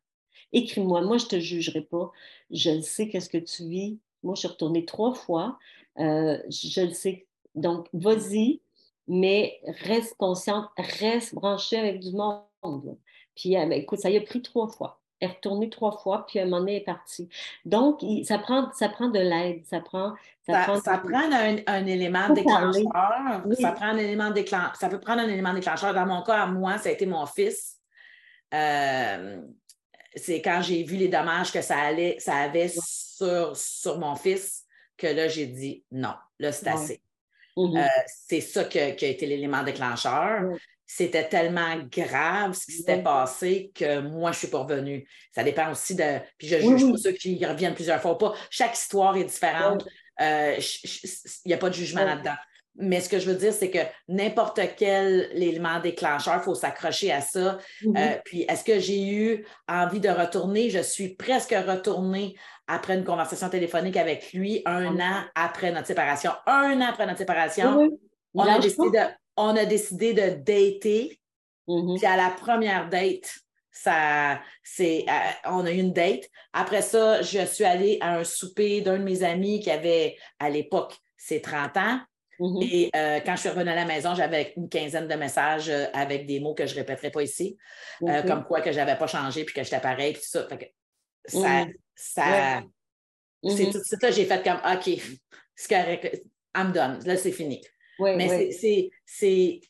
[0.52, 1.02] Écris-moi.
[1.02, 2.12] Moi, je ne te jugerai pas.
[2.50, 4.00] Je sais, qu'est-ce que tu vis.
[4.24, 5.60] Moi, je suis retournée trois fois.
[6.00, 7.28] Euh, je, le sais.
[7.54, 8.62] Donc, vas-y,
[9.08, 12.98] mais reste consciente, reste branchée avec du monde.
[13.36, 15.02] Puis, euh, ben, écoute, ça y a pris trois fois.
[15.21, 17.30] Elle est retournée trois fois, puis à un moment donné, elle est partie.
[17.63, 20.13] Donc, il- ça, prend, ça prend de l'aide, ça prend...
[20.45, 23.41] Ça, Ça, prend ça prend un, un élément déclencheur.
[23.45, 23.56] Oui.
[23.60, 25.93] Ça, prend un élément déclen- ça peut prendre un élément déclencheur.
[25.93, 27.78] Dans mon cas, à moi, ça a été mon fils.
[28.54, 29.41] Euh,
[30.15, 34.65] c'est quand j'ai vu les dommages que ça, allait, ça avait sur, sur mon fils
[34.97, 37.01] que là, j'ai dit non, là, c'est assez.
[37.58, 37.78] Mhm.
[37.78, 40.43] Euh, c'est ça que- qui a été l'élément déclencheur.
[40.88, 45.08] C'était tellement grave ce qui s'était passé que moi, je suis pas revenue.
[45.34, 46.19] Ça dépend aussi de.
[46.38, 46.91] Puis je juge oui.
[46.91, 48.34] pas ceux qui reviennent plusieurs fois ou pas.
[48.50, 49.86] Chaque histoire est différente.
[50.21, 50.56] Euh,
[51.45, 52.36] Il n'y a pas de jugement là-dedans.
[52.78, 57.12] Mais ce que je veux dire, c'est que n'importe quel élément déclencheur, il faut s'accrocher
[57.12, 57.58] à ça.
[57.84, 57.98] Mhm.
[57.98, 60.69] Euh, puis, est-ce que j'ai eu envie de retourner?
[60.69, 62.36] Je suis presque retournée
[62.67, 65.04] après une conversation téléphonique avec lui un Ah.
[65.04, 66.32] an après notre séparation.
[66.48, 67.89] Un an après notre séparation,
[68.34, 69.00] on, a décidé de,
[69.38, 71.19] on a décidé de dater.
[71.67, 71.98] Mhm.
[71.98, 73.34] Puis à la première date,
[73.78, 76.30] Ça, c'est, euh, on a eu une date.
[76.54, 80.50] Après ça, je suis allée à un souper d'un de mes amis qui avait, à
[80.50, 82.00] l'époque, ses 30 ans.
[82.39, 82.63] Mm-hmm.
[82.63, 85.88] Et euh, quand je suis revenue à la maison, j'avais une quinzaine de messages euh,
[85.93, 87.58] avec des mots que je ne répéterai pas ici,
[88.00, 90.48] comme quoi que je n'avais pas changé puis que j'étais pareil, puis tout ça.
[91.28, 91.74] ça, mm-hmm.
[91.95, 92.63] ça
[93.43, 93.71] c'est mm-hmm.
[93.74, 95.02] tout de suite là, j'ai fait comme OK,
[95.54, 96.24] c'est correct,
[96.56, 97.00] I'm done.
[97.06, 97.62] Là, c'est fini.
[97.99, 99.62] Mais c'est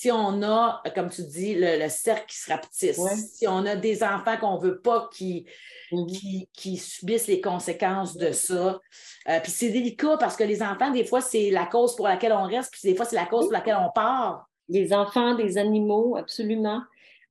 [0.00, 2.98] si on a, comme tu dis, le, cercle qui se rapetisse,
[3.34, 6.06] si on a des enfants qu'on ne veut pas mm-hmm.
[6.06, 8.80] qui, qui, subissent les conséquences de ça,
[9.28, 12.32] euh, puis c'est délicat parce que les enfants, des fois, c'est la cause pour laquelle
[12.32, 14.48] on reste, puis des fois, c'est la cause pour laquelle on part.
[14.70, 16.80] Les enfants, des animaux, absolument.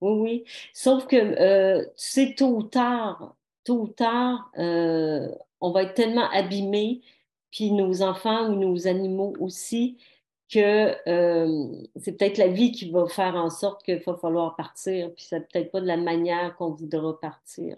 [0.02, 0.44] Oui, oui.
[0.72, 5.28] Sauf que, euh, tu sais, tôt ou tard, tôt ou tard, euh,
[5.60, 7.02] on va être tellement abîmés,
[7.52, 9.98] puis nos enfants ou nos animaux aussi,
[10.50, 15.14] que euh, c'est peut-être la vie qui va faire en sorte qu'il va falloir partir,
[15.14, 17.78] puis c'est peut-être pas de la manière qu'on voudra partir.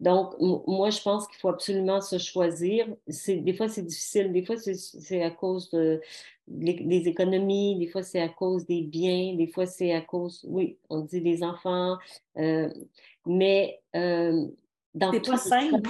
[0.00, 2.88] Donc, moi, je pense qu'il faut absolument se choisir.
[3.06, 4.32] Des fois, c'est difficile.
[4.32, 6.00] Des fois, c'est à cause de,
[6.48, 7.78] des économies.
[7.78, 9.36] Des fois, c'est à cause des biens.
[9.36, 11.98] Des fois, c'est à cause, oui, on dit des enfants.
[12.36, 12.68] Euh,
[13.26, 14.48] mais euh,
[14.92, 15.88] dans C'est pas simple.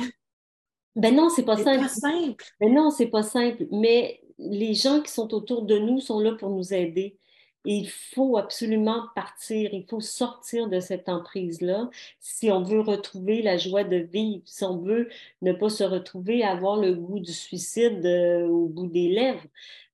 [0.97, 1.83] Ben non, c'est pas simple.
[1.83, 2.45] Pas simple.
[2.61, 3.67] Ben non, c'est pas simple.
[3.71, 7.17] Mais les gens qui sont autour de nous sont là pour nous aider.
[7.65, 13.41] Et il faut absolument partir, il faut sortir de cette emprise-là si on veut retrouver
[13.41, 15.09] la joie de vivre, si on veut
[15.43, 19.47] ne pas se retrouver à avoir le goût du suicide euh, au bout des lèvres.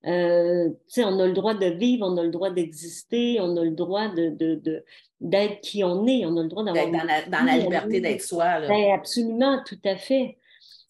[0.06, 3.72] Euh, on a le droit de vivre, on a le droit d'exister, on a le
[3.72, 4.84] droit de, de,
[5.20, 6.86] d'être qui on est, on a le droit d'avoir...
[6.90, 8.60] D'être dans la, liberté d'être soi.
[8.60, 10.38] Ben, absolument, tout à fait.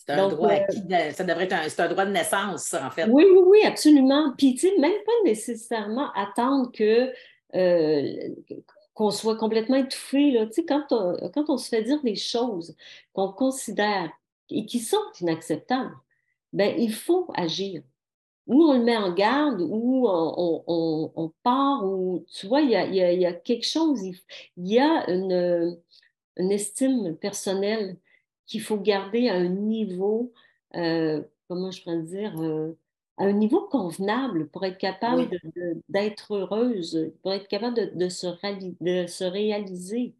[0.09, 3.05] C'est un droit euh, ça devrait être un, un droit de naissance, en fait.
[3.05, 4.33] Oui, oui, oui, absolument.
[4.39, 7.13] Puis, tu sais, même pas nécessairement attendre que
[7.55, 8.35] euh,
[8.95, 10.31] qu'on soit complètement étouffé.
[10.31, 10.47] Là.
[10.47, 12.75] Tu sais, quand, on, quand on se fait dire des choses
[13.13, 14.11] qu'on considère
[14.49, 15.95] et qui sont inacceptables,
[16.55, 17.83] ben il faut agir.
[18.47, 22.71] Ou on le met en garde, ou on, on, on part, ou tu vois, il
[22.71, 25.79] y a, y, a, y a, quelque chose, il y a une,
[26.39, 27.99] une estime personnelle
[28.49, 30.33] qu'il faut garder à un niveau,
[30.75, 32.77] euh, comment je pourrais dire, euh,
[33.19, 35.29] à un niveau convenable pour être capable
[35.89, 38.27] d'être heureuse, pour être capable de, se,
[38.81, 40.15] de se, réaliser,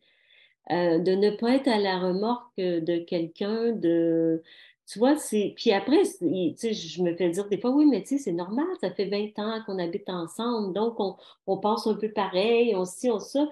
[0.71, 4.43] euh, de ne pas être à la remorque de quelqu'un, de...
[4.87, 5.55] Tu vois, c'est...
[5.57, 8.91] Puis après, je me fais dire des fois, oui, mais tu sais, c'est normal, ça
[8.91, 13.11] fait 20 ans qu'on habite ensemble, donc on, on pense un peu pareil, on ci,
[13.11, 13.49] on ça.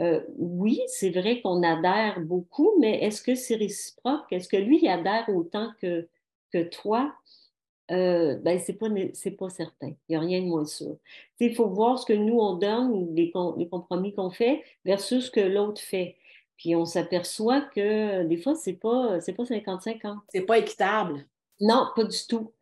[0.00, 4.32] Euh, oui, c'est vrai qu'on adhère beaucoup, mais est-ce que c'est réciproque?
[4.32, 6.08] Est-ce que lui, il adhère autant que,
[6.52, 7.12] que toi?
[7.90, 8.88] Euh, ben, c'est pas,
[9.38, 9.88] pas certain.
[9.88, 10.96] Il n'y a rien de moins sûr.
[11.40, 15.30] Il faut voir ce que nous, on donne, les, les compromis qu'on fait, versus ce
[15.30, 16.16] que l'autre fait.
[16.56, 20.18] Puis on s'aperçoit que des fois, c'est pas, pas 55 ans.
[20.28, 21.26] C'est pas équitable.
[21.60, 22.52] Non, pas du tout.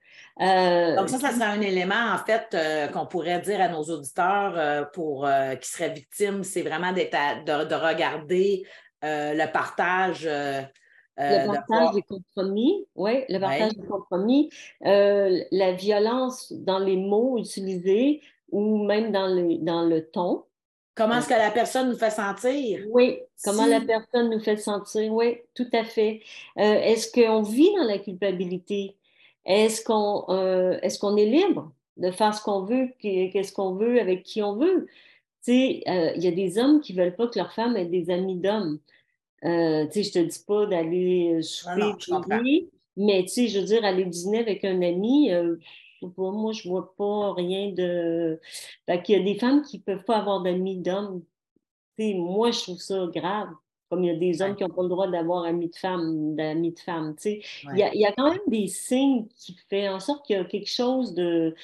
[0.41, 3.83] Euh, Donc ça, ça serait un élément, en fait, euh, qu'on pourrait dire à nos
[3.85, 5.27] auditeurs euh, pour
[5.61, 8.65] qui seraient victimes, c'est vraiment de, de, regarder
[9.03, 10.25] le partage.
[10.27, 14.51] le partage des compromis, oui, le partage des compromis,
[14.83, 18.21] la violence dans les mots utilisés
[18.51, 20.45] ou même dans, le, dans le ton.
[20.95, 22.87] Comment est-ce que la personne nous fait sentir?
[22.91, 26.21] Oui, comment la personne nous fait sentir, oui, tout à fait.
[26.57, 28.97] est-ce qu'on vit dans la culpabilité?
[29.47, 34.01] Est-ce qu'on euh, est, qu'on est libre de faire ce qu'on veut, qu'est-ce qu'on veut,
[34.01, 34.87] avec qui on veut?
[35.45, 37.77] Tu sais, euh, il y a des hommes qui ne veulent pas que leur femme
[37.77, 38.79] ait des amis d'hommes.
[39.45, 43.85] Euh, tu sais, je te dis pas d'aller souper, mais tu sais, je veux dire,
[43.85, 45.31] aller dîner avec un ami,
[46.17, 48.41] moi, je vois pas rien de...
[48.87, 51.23] Fait qu'il y a des femmes qui ne peuvent pas avoir d'amis d'hommes.
[51.97, 53.49] Tu sais, moi, je trouve ça grave
[53.89, 56.35] comme il y a des hommes qui n'ont pas le droit d'avoir amis de femmes,
[56.35, 57.15] d'amis de femmes.
[57.25, 57.41] Il,
[57.77, 60.39] y a, il, y a, quand même des signes qui font en sorte qu'il y
[60.39, 61.55] a quelque chose de,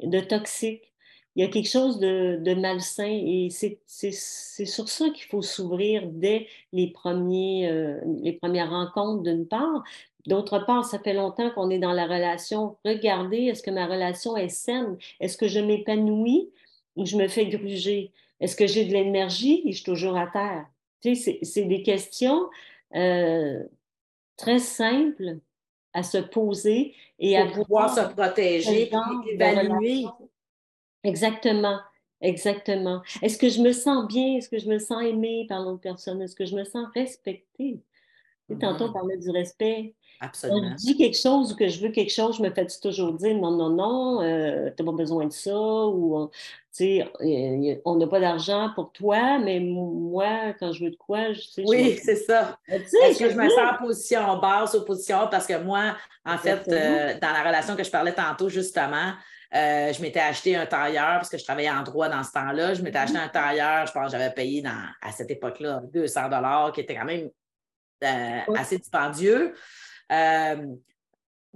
[0.00, 0.92] de toxique.
[1.34, 6.06] Il y a quelque chose de, de malsain et c'est sur ça qu'il faut s'ouvrir
[6.06, 9.84] dès les, premiers, euh, les premières rencontres d'une part.
[10.26, 12.78] D'autre part, ça fait longtemps qu'on est dans la relation.
[12.84, 14.96] Regardez, est-ce que ma relation est saine?
[15.20, 16.50] Est-ce que je m'épanouis
[16.96, 18.12] ou je me fais gruger?
[18.40, 20.66] Est-ce que j'ai de l'énergie et je suis toujours à terre?
[21.02, 22.48] C'est des questions
[22.94, 23.62] euh,
[24.36, 25.38] très simples
[25.92, 28.90] à se poser et à pouvoir se protéger,
[29.28, 30.04] évaluer.
[31.04, 31.78] Exactement,
[32.20, 33.02] exactement.
[33.22, 34.36] Est-ce que je me sens bien?
[34.36, 36.20] Est-ce que je me sens aimée par l'autre personne?
[36.20, 37.80] Est-ce que je me sens respectée?
[38.60, 39.94] Tantôt, on parlait du respect.
[40.20, 40.70] Quand Absolument.
[40.70, 43.36] je dis quelque chose ou que je veux quelque chose, je me fais toujours dire
[43.36, 46.30] non, non, non, euh, t'as pas besoin de ça, ou
[46.74, 51.32] tu sais, on n'a pas d'argent pour toi, mais moi, quand je veux de quoi,
[51.32, 52.58] je tu sais, Oui, c'est ça.
[52.66, 55.28] Tu Est-ce que je me sens en position basse ou position?
[55.30, 59.12] Parce que moi, en fait, euh, dans la relation que je parlais tantôt, justement,
[59.54, 62.74] euh, je m'étais acheté un tailleur parce que je travaillais en droit dans ce temps-là.
[62.74, 66.28] Je m'étais acheté un tailleur, je pense que j'avais payé dans, à cette époque-là 200
[66.28, 67.30] dollars, qui était quand même
[68.04, 69.54] euh, assez dispendieux.
[70.12, 70.56] Euh,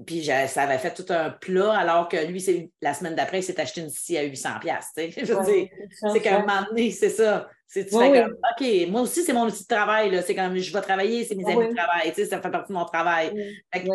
[0.07, 3.43] puis je- ça avait fait tout un plat, alors que lui, la semaine d'après, il
[3.43, 4.93] s'est acheté une scie à 800 pièces.
[4.97, 5.68] Je veux dire, ouais,
[6.12, 6.47] c'est qu'à un ouais.
[6.47, 7.49] moment donné, c'est ça.
[7.66, 10.11] C'est, tu Ouais, fais comme, OK, moi aussi, c'est mon outil de travail.
[10.11, 10.22] Là.
[10.22, 12.12] C'est comme, je vais travailler, c'est mes Ouais, amis de travail.
[12.16, 13.62] Ça fait partie de mon travail.
[13.72, 13.88] Fait que.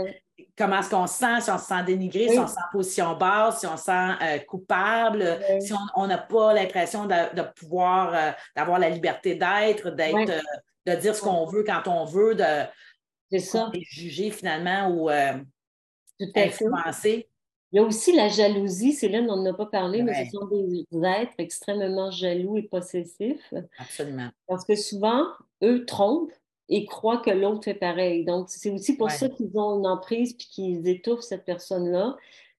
[0.57, 1.41] Comment est-ce qu'on se sent?
[1.41, 3.85] Si on se sent dénigré, si on se sent en position basse, si on se
[3.85, 9.35] sent euh, coupable, si on n'a pas l'impression de, de pouvoir, euh, d'avoir la liberté
[9.35, 10.39] d'être, d'être, euh,
[10.85, 12.43] de dire ce qu'on veut quand on veut, de
[13.31, 15.33] C'est ça, être jugé finalement ou euh,
[16.19, 16.45] tout à fait.
[16.47, 17.29] influencé.
[17.71, 20.31] Il y a aussi la jalousie, c'est là, on n'en a pas parlé, mais ce
[20.31, 23.53] sont des êtres extrêmement jaloux et possessifs.
[23.79, 24.29] Absolument.
[24.47, 25.25] Parce que souvent,
[25.63, 26.31] eux trompent
[26.69, 28.23] et croient que l'autre fait pareil.
[28.23, 29.13] Donc, c'est aussi pour Ouais.
[29.13, 32.15] ça qu'ils ont une emprise puis qu'ils étouffent cette personne-là,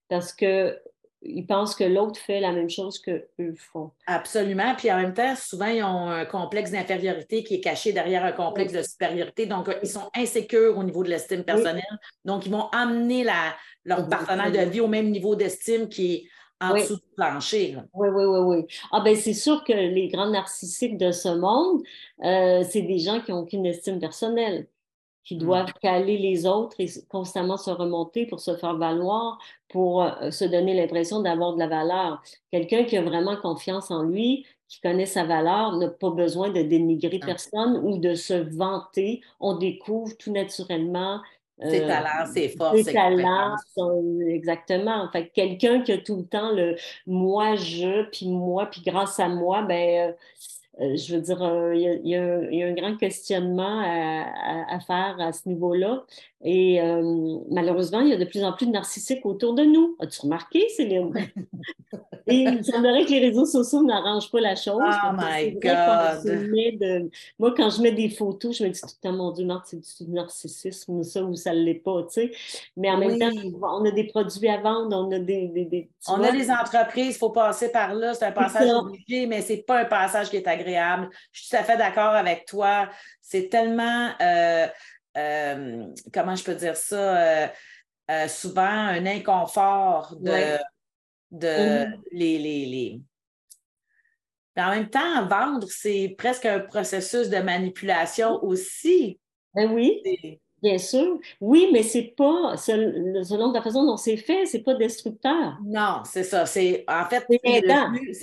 [0.07, 0.77] parce que
[1.21, 3.91] ils pensent que l'autre fait la même chose que eux font.
[4.05, 4.75] Absolument.
[4.77, 8.31] Puis en même temps, souvent, ils ont un complexe d'infériorité qui est caché derrière un
[8.31, 9.45] complexe de supériorité.
[9.45, 11.83] Donc, ils sont insécures au niveau de l'estime personnelle.
[12.23, 16.23] Donc, ils vont amener la, leur partenaire de vie au même niveau d'estime qui est
[16.59, 17.73] en dessous du plancher.
[17.73, 17.85] là.
[17.93, 18.65] Oui, oui, oui, oui.
[18.91, 21.83] Ah ben c'est sûr que les grands narcissiques de ce monde,
[22.23, 24.67] euh, c'est des gens qui n'ont aucune estime personnelle,
[25.27, 25.39] qui Mm.
[25.39, 30.45] doivent caler les autres et constamment se remonter pour se faire valoir, pour euh, se
[30.45, 32.23] donner l'impression d'avoir de la valeur.
[32.51, 36.61] Quelqu'un qui a vraiment confiance en lui, qui connaît sa valeur, n'a pas besoin de
[36.63, 37.27] dénigrer Non.
[37.27, 39.21] personne ou de se vanter.
[39.41, 41.21] On découvre tout naturellement
[41.69, 43.55] Ses euh, talents, ses forces, ses talents,
[44.27, 45.09] exactement.
[45.11, 46.75] Fait que quelqu'un qui a tout le temps le
[47.07, 50.13] moi, je, puis moi, puis grâce à moi, ben, euh, euh,
[50.79, 56.05] je veux dire, euh, il y a, un grand questionnement à faire à ce niveau-là.
[56.43, 59.95] Et euh, malheureusement, il y a de plus en plus de narcissiques autour de nous.
[59.99, 61.13] As-tu remarqué, Céline?
[62.27, 64.81] Et il semblerait que les réseaux sociaux n'arrangent pas la chose.
[64.81, 66.23] Oh my God.
[66.25, 67.09] de-
[67.39, 69.73] Moi, quand je mets des photos, je me dis tout le temps, mon Dieu, Marthe,
[69.81, 72.31] c'est du narcissisme, ça, ou ça ne l'est pas, tu sais.
[72.75, 73.19] Mais en même Oui.
[73.19, 75.47] temps, on a des produits à vendre, on a des...
[75.47, 78.13] des, des- On vois, a des entreprises, il faut passer par là.
[78.13, 81.09] C'est un passage obligé, mais ce n'est pas un passage qui est agréable.
[81.31, 82.89] Je suis tout à fait d'accord avec toi.
[83.21, 84.67] C'est tellement, euh,
[85.17, 90.31] euh, comment je peux dire ça, euh, souvent un inconfort de.
[91.31, 93.01] De les, les, les-
[94.55, 99.19] Mais en même temps, vendre, c'est presque un processus de manipulation aussi.
[99.53, 101.19] Ben oui, C'est- bien sûr.
[101.39, 105.57] Oui, mais c'est pas, sel- selon la façon dont c'est fait, c'est pas destructeur.
[105.63, 106.45] Non, c'est ça.
[106.47, 107.37] C'est en fait, C'est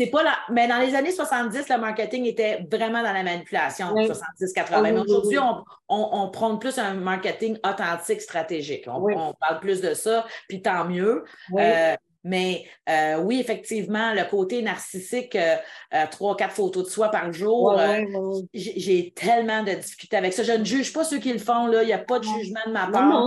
[0.06, 0.36] le pas la.
[0.50, 4.06] Mais dans les années 70, le marketing était vraiment dans la manipulation, Oui.
[4.08, 4.64] 70-80.
[4.72, 5.44] Ah oui, Mais oui, aujourd'hui, oui.
[5.44, 8.84] on, on, on prône plus un marketing authentique, stratégique.
[8.88, 11.24] On, parle plus de ça, puis tant mieux.
[11.52, 11.62] Oui.
[11.62, 11.94] Euh,
[12.24, 15.56] mais euh, oui, effectivement, le côté narcissique, euh,
[15.92, 18.42] euh, trois, quatre photos de soi par jour, Ouais, euh, ouais, ouais, ouais.
[18.54, 20.42] j'ai tellement de difficultés avec ça.
[20.42, 21.82] Je ne juge pas ceux qui le font, là.
[21.82, 23.26] Il n'y a pas de jugement de ma part,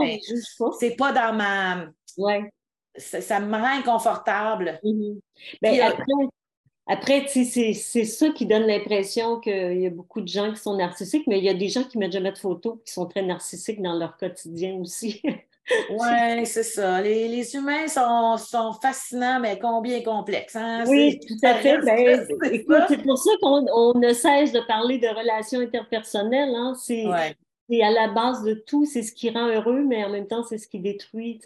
[0.80, 1.86] c'est pas dans ma.
[2.18, 2.50] Ouais.
[2.95, 4.80] Ça, ça me rend inconfortable.
[4.84, 5.20] Mhm.
[5.62, 6.28] Ben, Puis, euh,
[6.88, 7.74] après, c'est
[8.06, 11.43] ça qui donne l'impression qu'il y a beaucoup de gens qui sont narcissiques, mais il
[11.43, 14.18] y a des gens qui mettent jamais de photos qui sont très narcissiques dans leur
[14.18, 15.22] quotidien aussi.
[15.89, 17.01] Oui, c'est ça.
[17.01, 20.55] Les, les humains sont, sont fascinants, mais combien complexes.
[20.55, 20.84] Hein?
[20.88, 21.78] Oui, tout à fait.
[21.80, 22.86] Ben, c'est écoute, ça.
[22.89, 26.53] c'est pour ça qu'on on ne cesse de parler de relations interpersonnelles.
[26.55, 26.74] Hein.
[26.76, 27.84] C'est Ouais.
[27.84, 28.86] à la base de tout.
[28.86, 31.41] C'est ce qui rend heureux, mais en même temps, c'est ce qui détruit.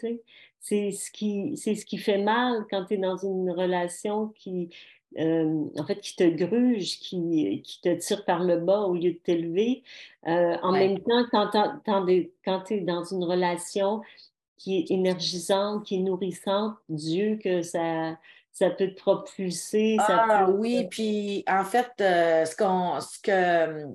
[0.60, 4.70] C'est ce qui, ce qui fait mal quand tu es dans une relation qui,
[5.18, 9.12] euh, en fait, qui te gruge, qui, qui te tire par le bas au lieu
[9.12, 9.82] de t'élever.
[10.26, 10.88] Euh, en Ouais.
[10.88, 14.02] même temps, quand, tu es dans une relation
[14.56, 18.16] qui est énergisante, qui est nourrissante, Dieu, que ça,
[18.52, 19.96] ça peut te propulser.
[20.06, 23.86] Ça Ah peut, oui, puis en fait, euh, ce qu'on ce que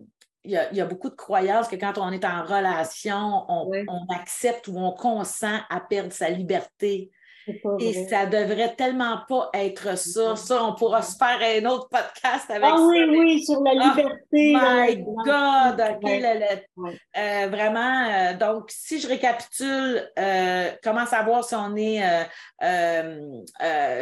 [0.43, 3.43] il y, a, il y a beaucoup de croyances que quand on est en relation,
[3.49, 7.11] on accepte ou on consent à perdre sa liberté.
[7.79, 10.35] Et ça devrait tellement pas être ça.
[10.35, 12.83] Ça, on pourra se faire un autre podcast avec Ah ça.
[12.83, 14.17] oui, oui, sur la Ah, liberté.
[14.31, 15.81] My euh, God!
[15.95, 16.19] OK, Ouais.
[16.19, 16.99] le- le- Ouais.
[17.17, 18.05] euh, vraiment.
[18.09, 22.01] euh, donc, si je récapitule, euh, comment savoir si on est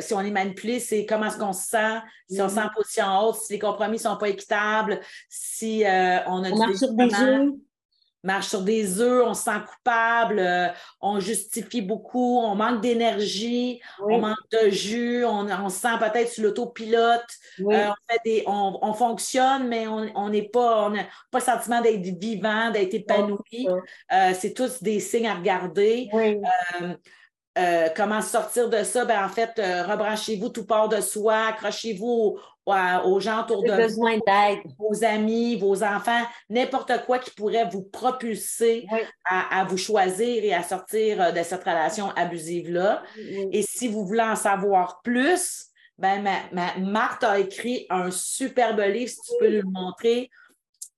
[0.02, 2.70] si on est manipulé, c'est comment est-ce qu'on se sent, si on se sent en
[2.76, 6.76] position haute, si les compromis ne sont pas équitables, si on a On du marche
[6.76, 7.50] sur des œufs.
[8.26, 10.68] Marche sur des œufs, on se sent coupable, euh,
[11.00, 16.30] on justifie beaucoup, on manque d'énergie, on manque de jus, on, on se sent peut-être
[16.30, 17.26] sur l'autopilote,
[17.60, 21.82] euh, on, fait des, on, fonctionne, mais on n'est pas, on n'a pas le sentiment
[21.82, 23.68] d'être vivant, d'être épanoui.
[24.12, 26.10] Euh, c'est tous des signes à regarder.
[27.96, 29.06] comment sortir de ça?
[29.06, 34.60] Ben, en fait, rebranchez-vous tout part de soi, accrochez-vous aux gens autour de besoin d'aide.
[34.80, 38.88] vos amis, vos enfants, n'importe quoi qui pourrait vous propulser
[39.26, 43.04] à, vous choisir et à sortir euh, de cette relation abusive-là.
[43.52, 49.10] Et si vous voulez en savoir plus, ben, ma, Marthe a écrit un superbe livre,
[49.10, 50.30] si tu peux le montrer,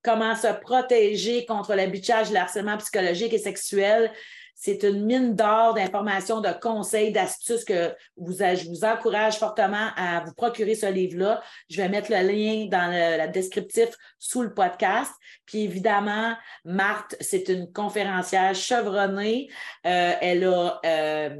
[0.04, 4.12] Comment se protéger contre l'habituage, le harcèlement psychologique et sexuel.
[4.60, 10.34] C'est une mine d'or d'informations, de conseils, d'astuces que je vous encourage fortement à vous
[10.34, 11.40] procurer ce livre-là.
[11.70, 15.12] Je vais mettre le lien dans le, descriptif sous le podcast.
[15.46, 16.34] Puis évidemment,
[16.64, 19.48] Marthe, c'est une conférencière chevronnée.
[19.86, 21.36] Euh, elle a euh,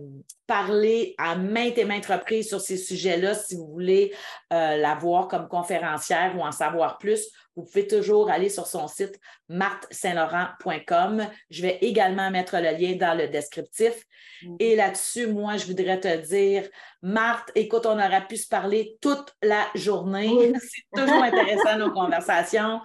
[0.47, 3.35] parlé à maintes et maintes reprises sur ces sujets-là.
[3.35, 4.15] Si vous voulez
[4.53, 7.29] euh, la voir comme conférencière ou en savoir plus,
[7.59, 11.27] vous pouvez toujours aller sur son site martsaintlaurent.com.
[11.51, 14.05] Je vais également mettre le lien dans le descriptif.
[14.45, 14.57] Mm.
[14.61, 16.69] Et là-dessus, moi, je voudrais te dire,
[17.03, 20.53] Marthe, écoute, on aurait pu se parler toute la journée.
[20.61, 22.81] C'est toujours intéressant nos conversations.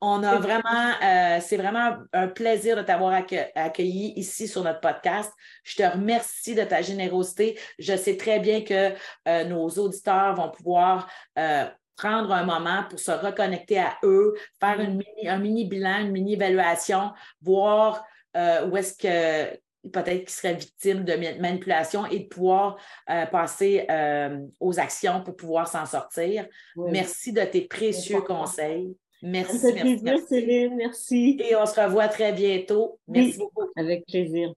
[0.00, 3.14] On a vraiment, euh, c'est vraiment un plaisir de t'avoir
[3.54, 5.32] accueilli ici sur notre podcast.
[5.62, 7.58] Je te remercie de ta générosité.
[7.78, 8.92] Je sais très bien que
[9.28, 11.08] euh, nos auditeurs vont pouvoir
[11.38, 11.64] euh,
[11.96, 16.34] prendre un moment pour se reconnecter à eux, faire une un mini bilan, une mini
[16.34, 18.04] évaluation, voir
[18.36, 19.56] euh, où est-ce que
[19.92, 22.76] peut-être qu'ils seraient victimes de manipulation et de pouvoir
[23.10, 26.46] euh, passer euh, aux actions pour pouvoir s'en sortir.
[26.76, 28.96] Merci de tes précieux conseils.
[29.22, 30.70] Merci, merci, merci.
[30.76, 31.38] Merci.
[31.48, 32.98] Et on se revoit très bientôt.
[33.08, 33.70] Merci beaucoup.
[33.76, 34.52] Avec plaisir.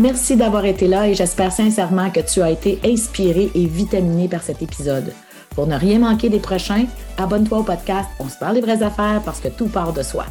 [0.00, 4.42] Merci d'avoir été là et j'espère sincèrement que tu as été inspiré et vitaminé par
[4.42, 5.12] cet épisode.
[5.54, 6.86] Pour ne rien manquer des prochains,
[7.16, 10.26] abonne-toi au podcast On se parle des vraies affaires parce que tout part de soi.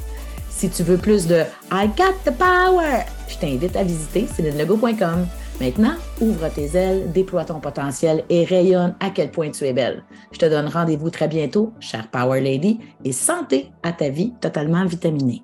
[0.49, 5.27] Si tu veux plus de I got the power, je t'invite à visiter célinelego.com.
[5.59, 10.03] Maintenant, ouvre tes ailes, déploie ton potentiel et rayonne à quel point tu es belle.
[10.31, 14.85] Je te donne rendez-vous très bientôt, chère Power Lady, et santé à ta vie totalement
[14.85, 15.43] vitaminée.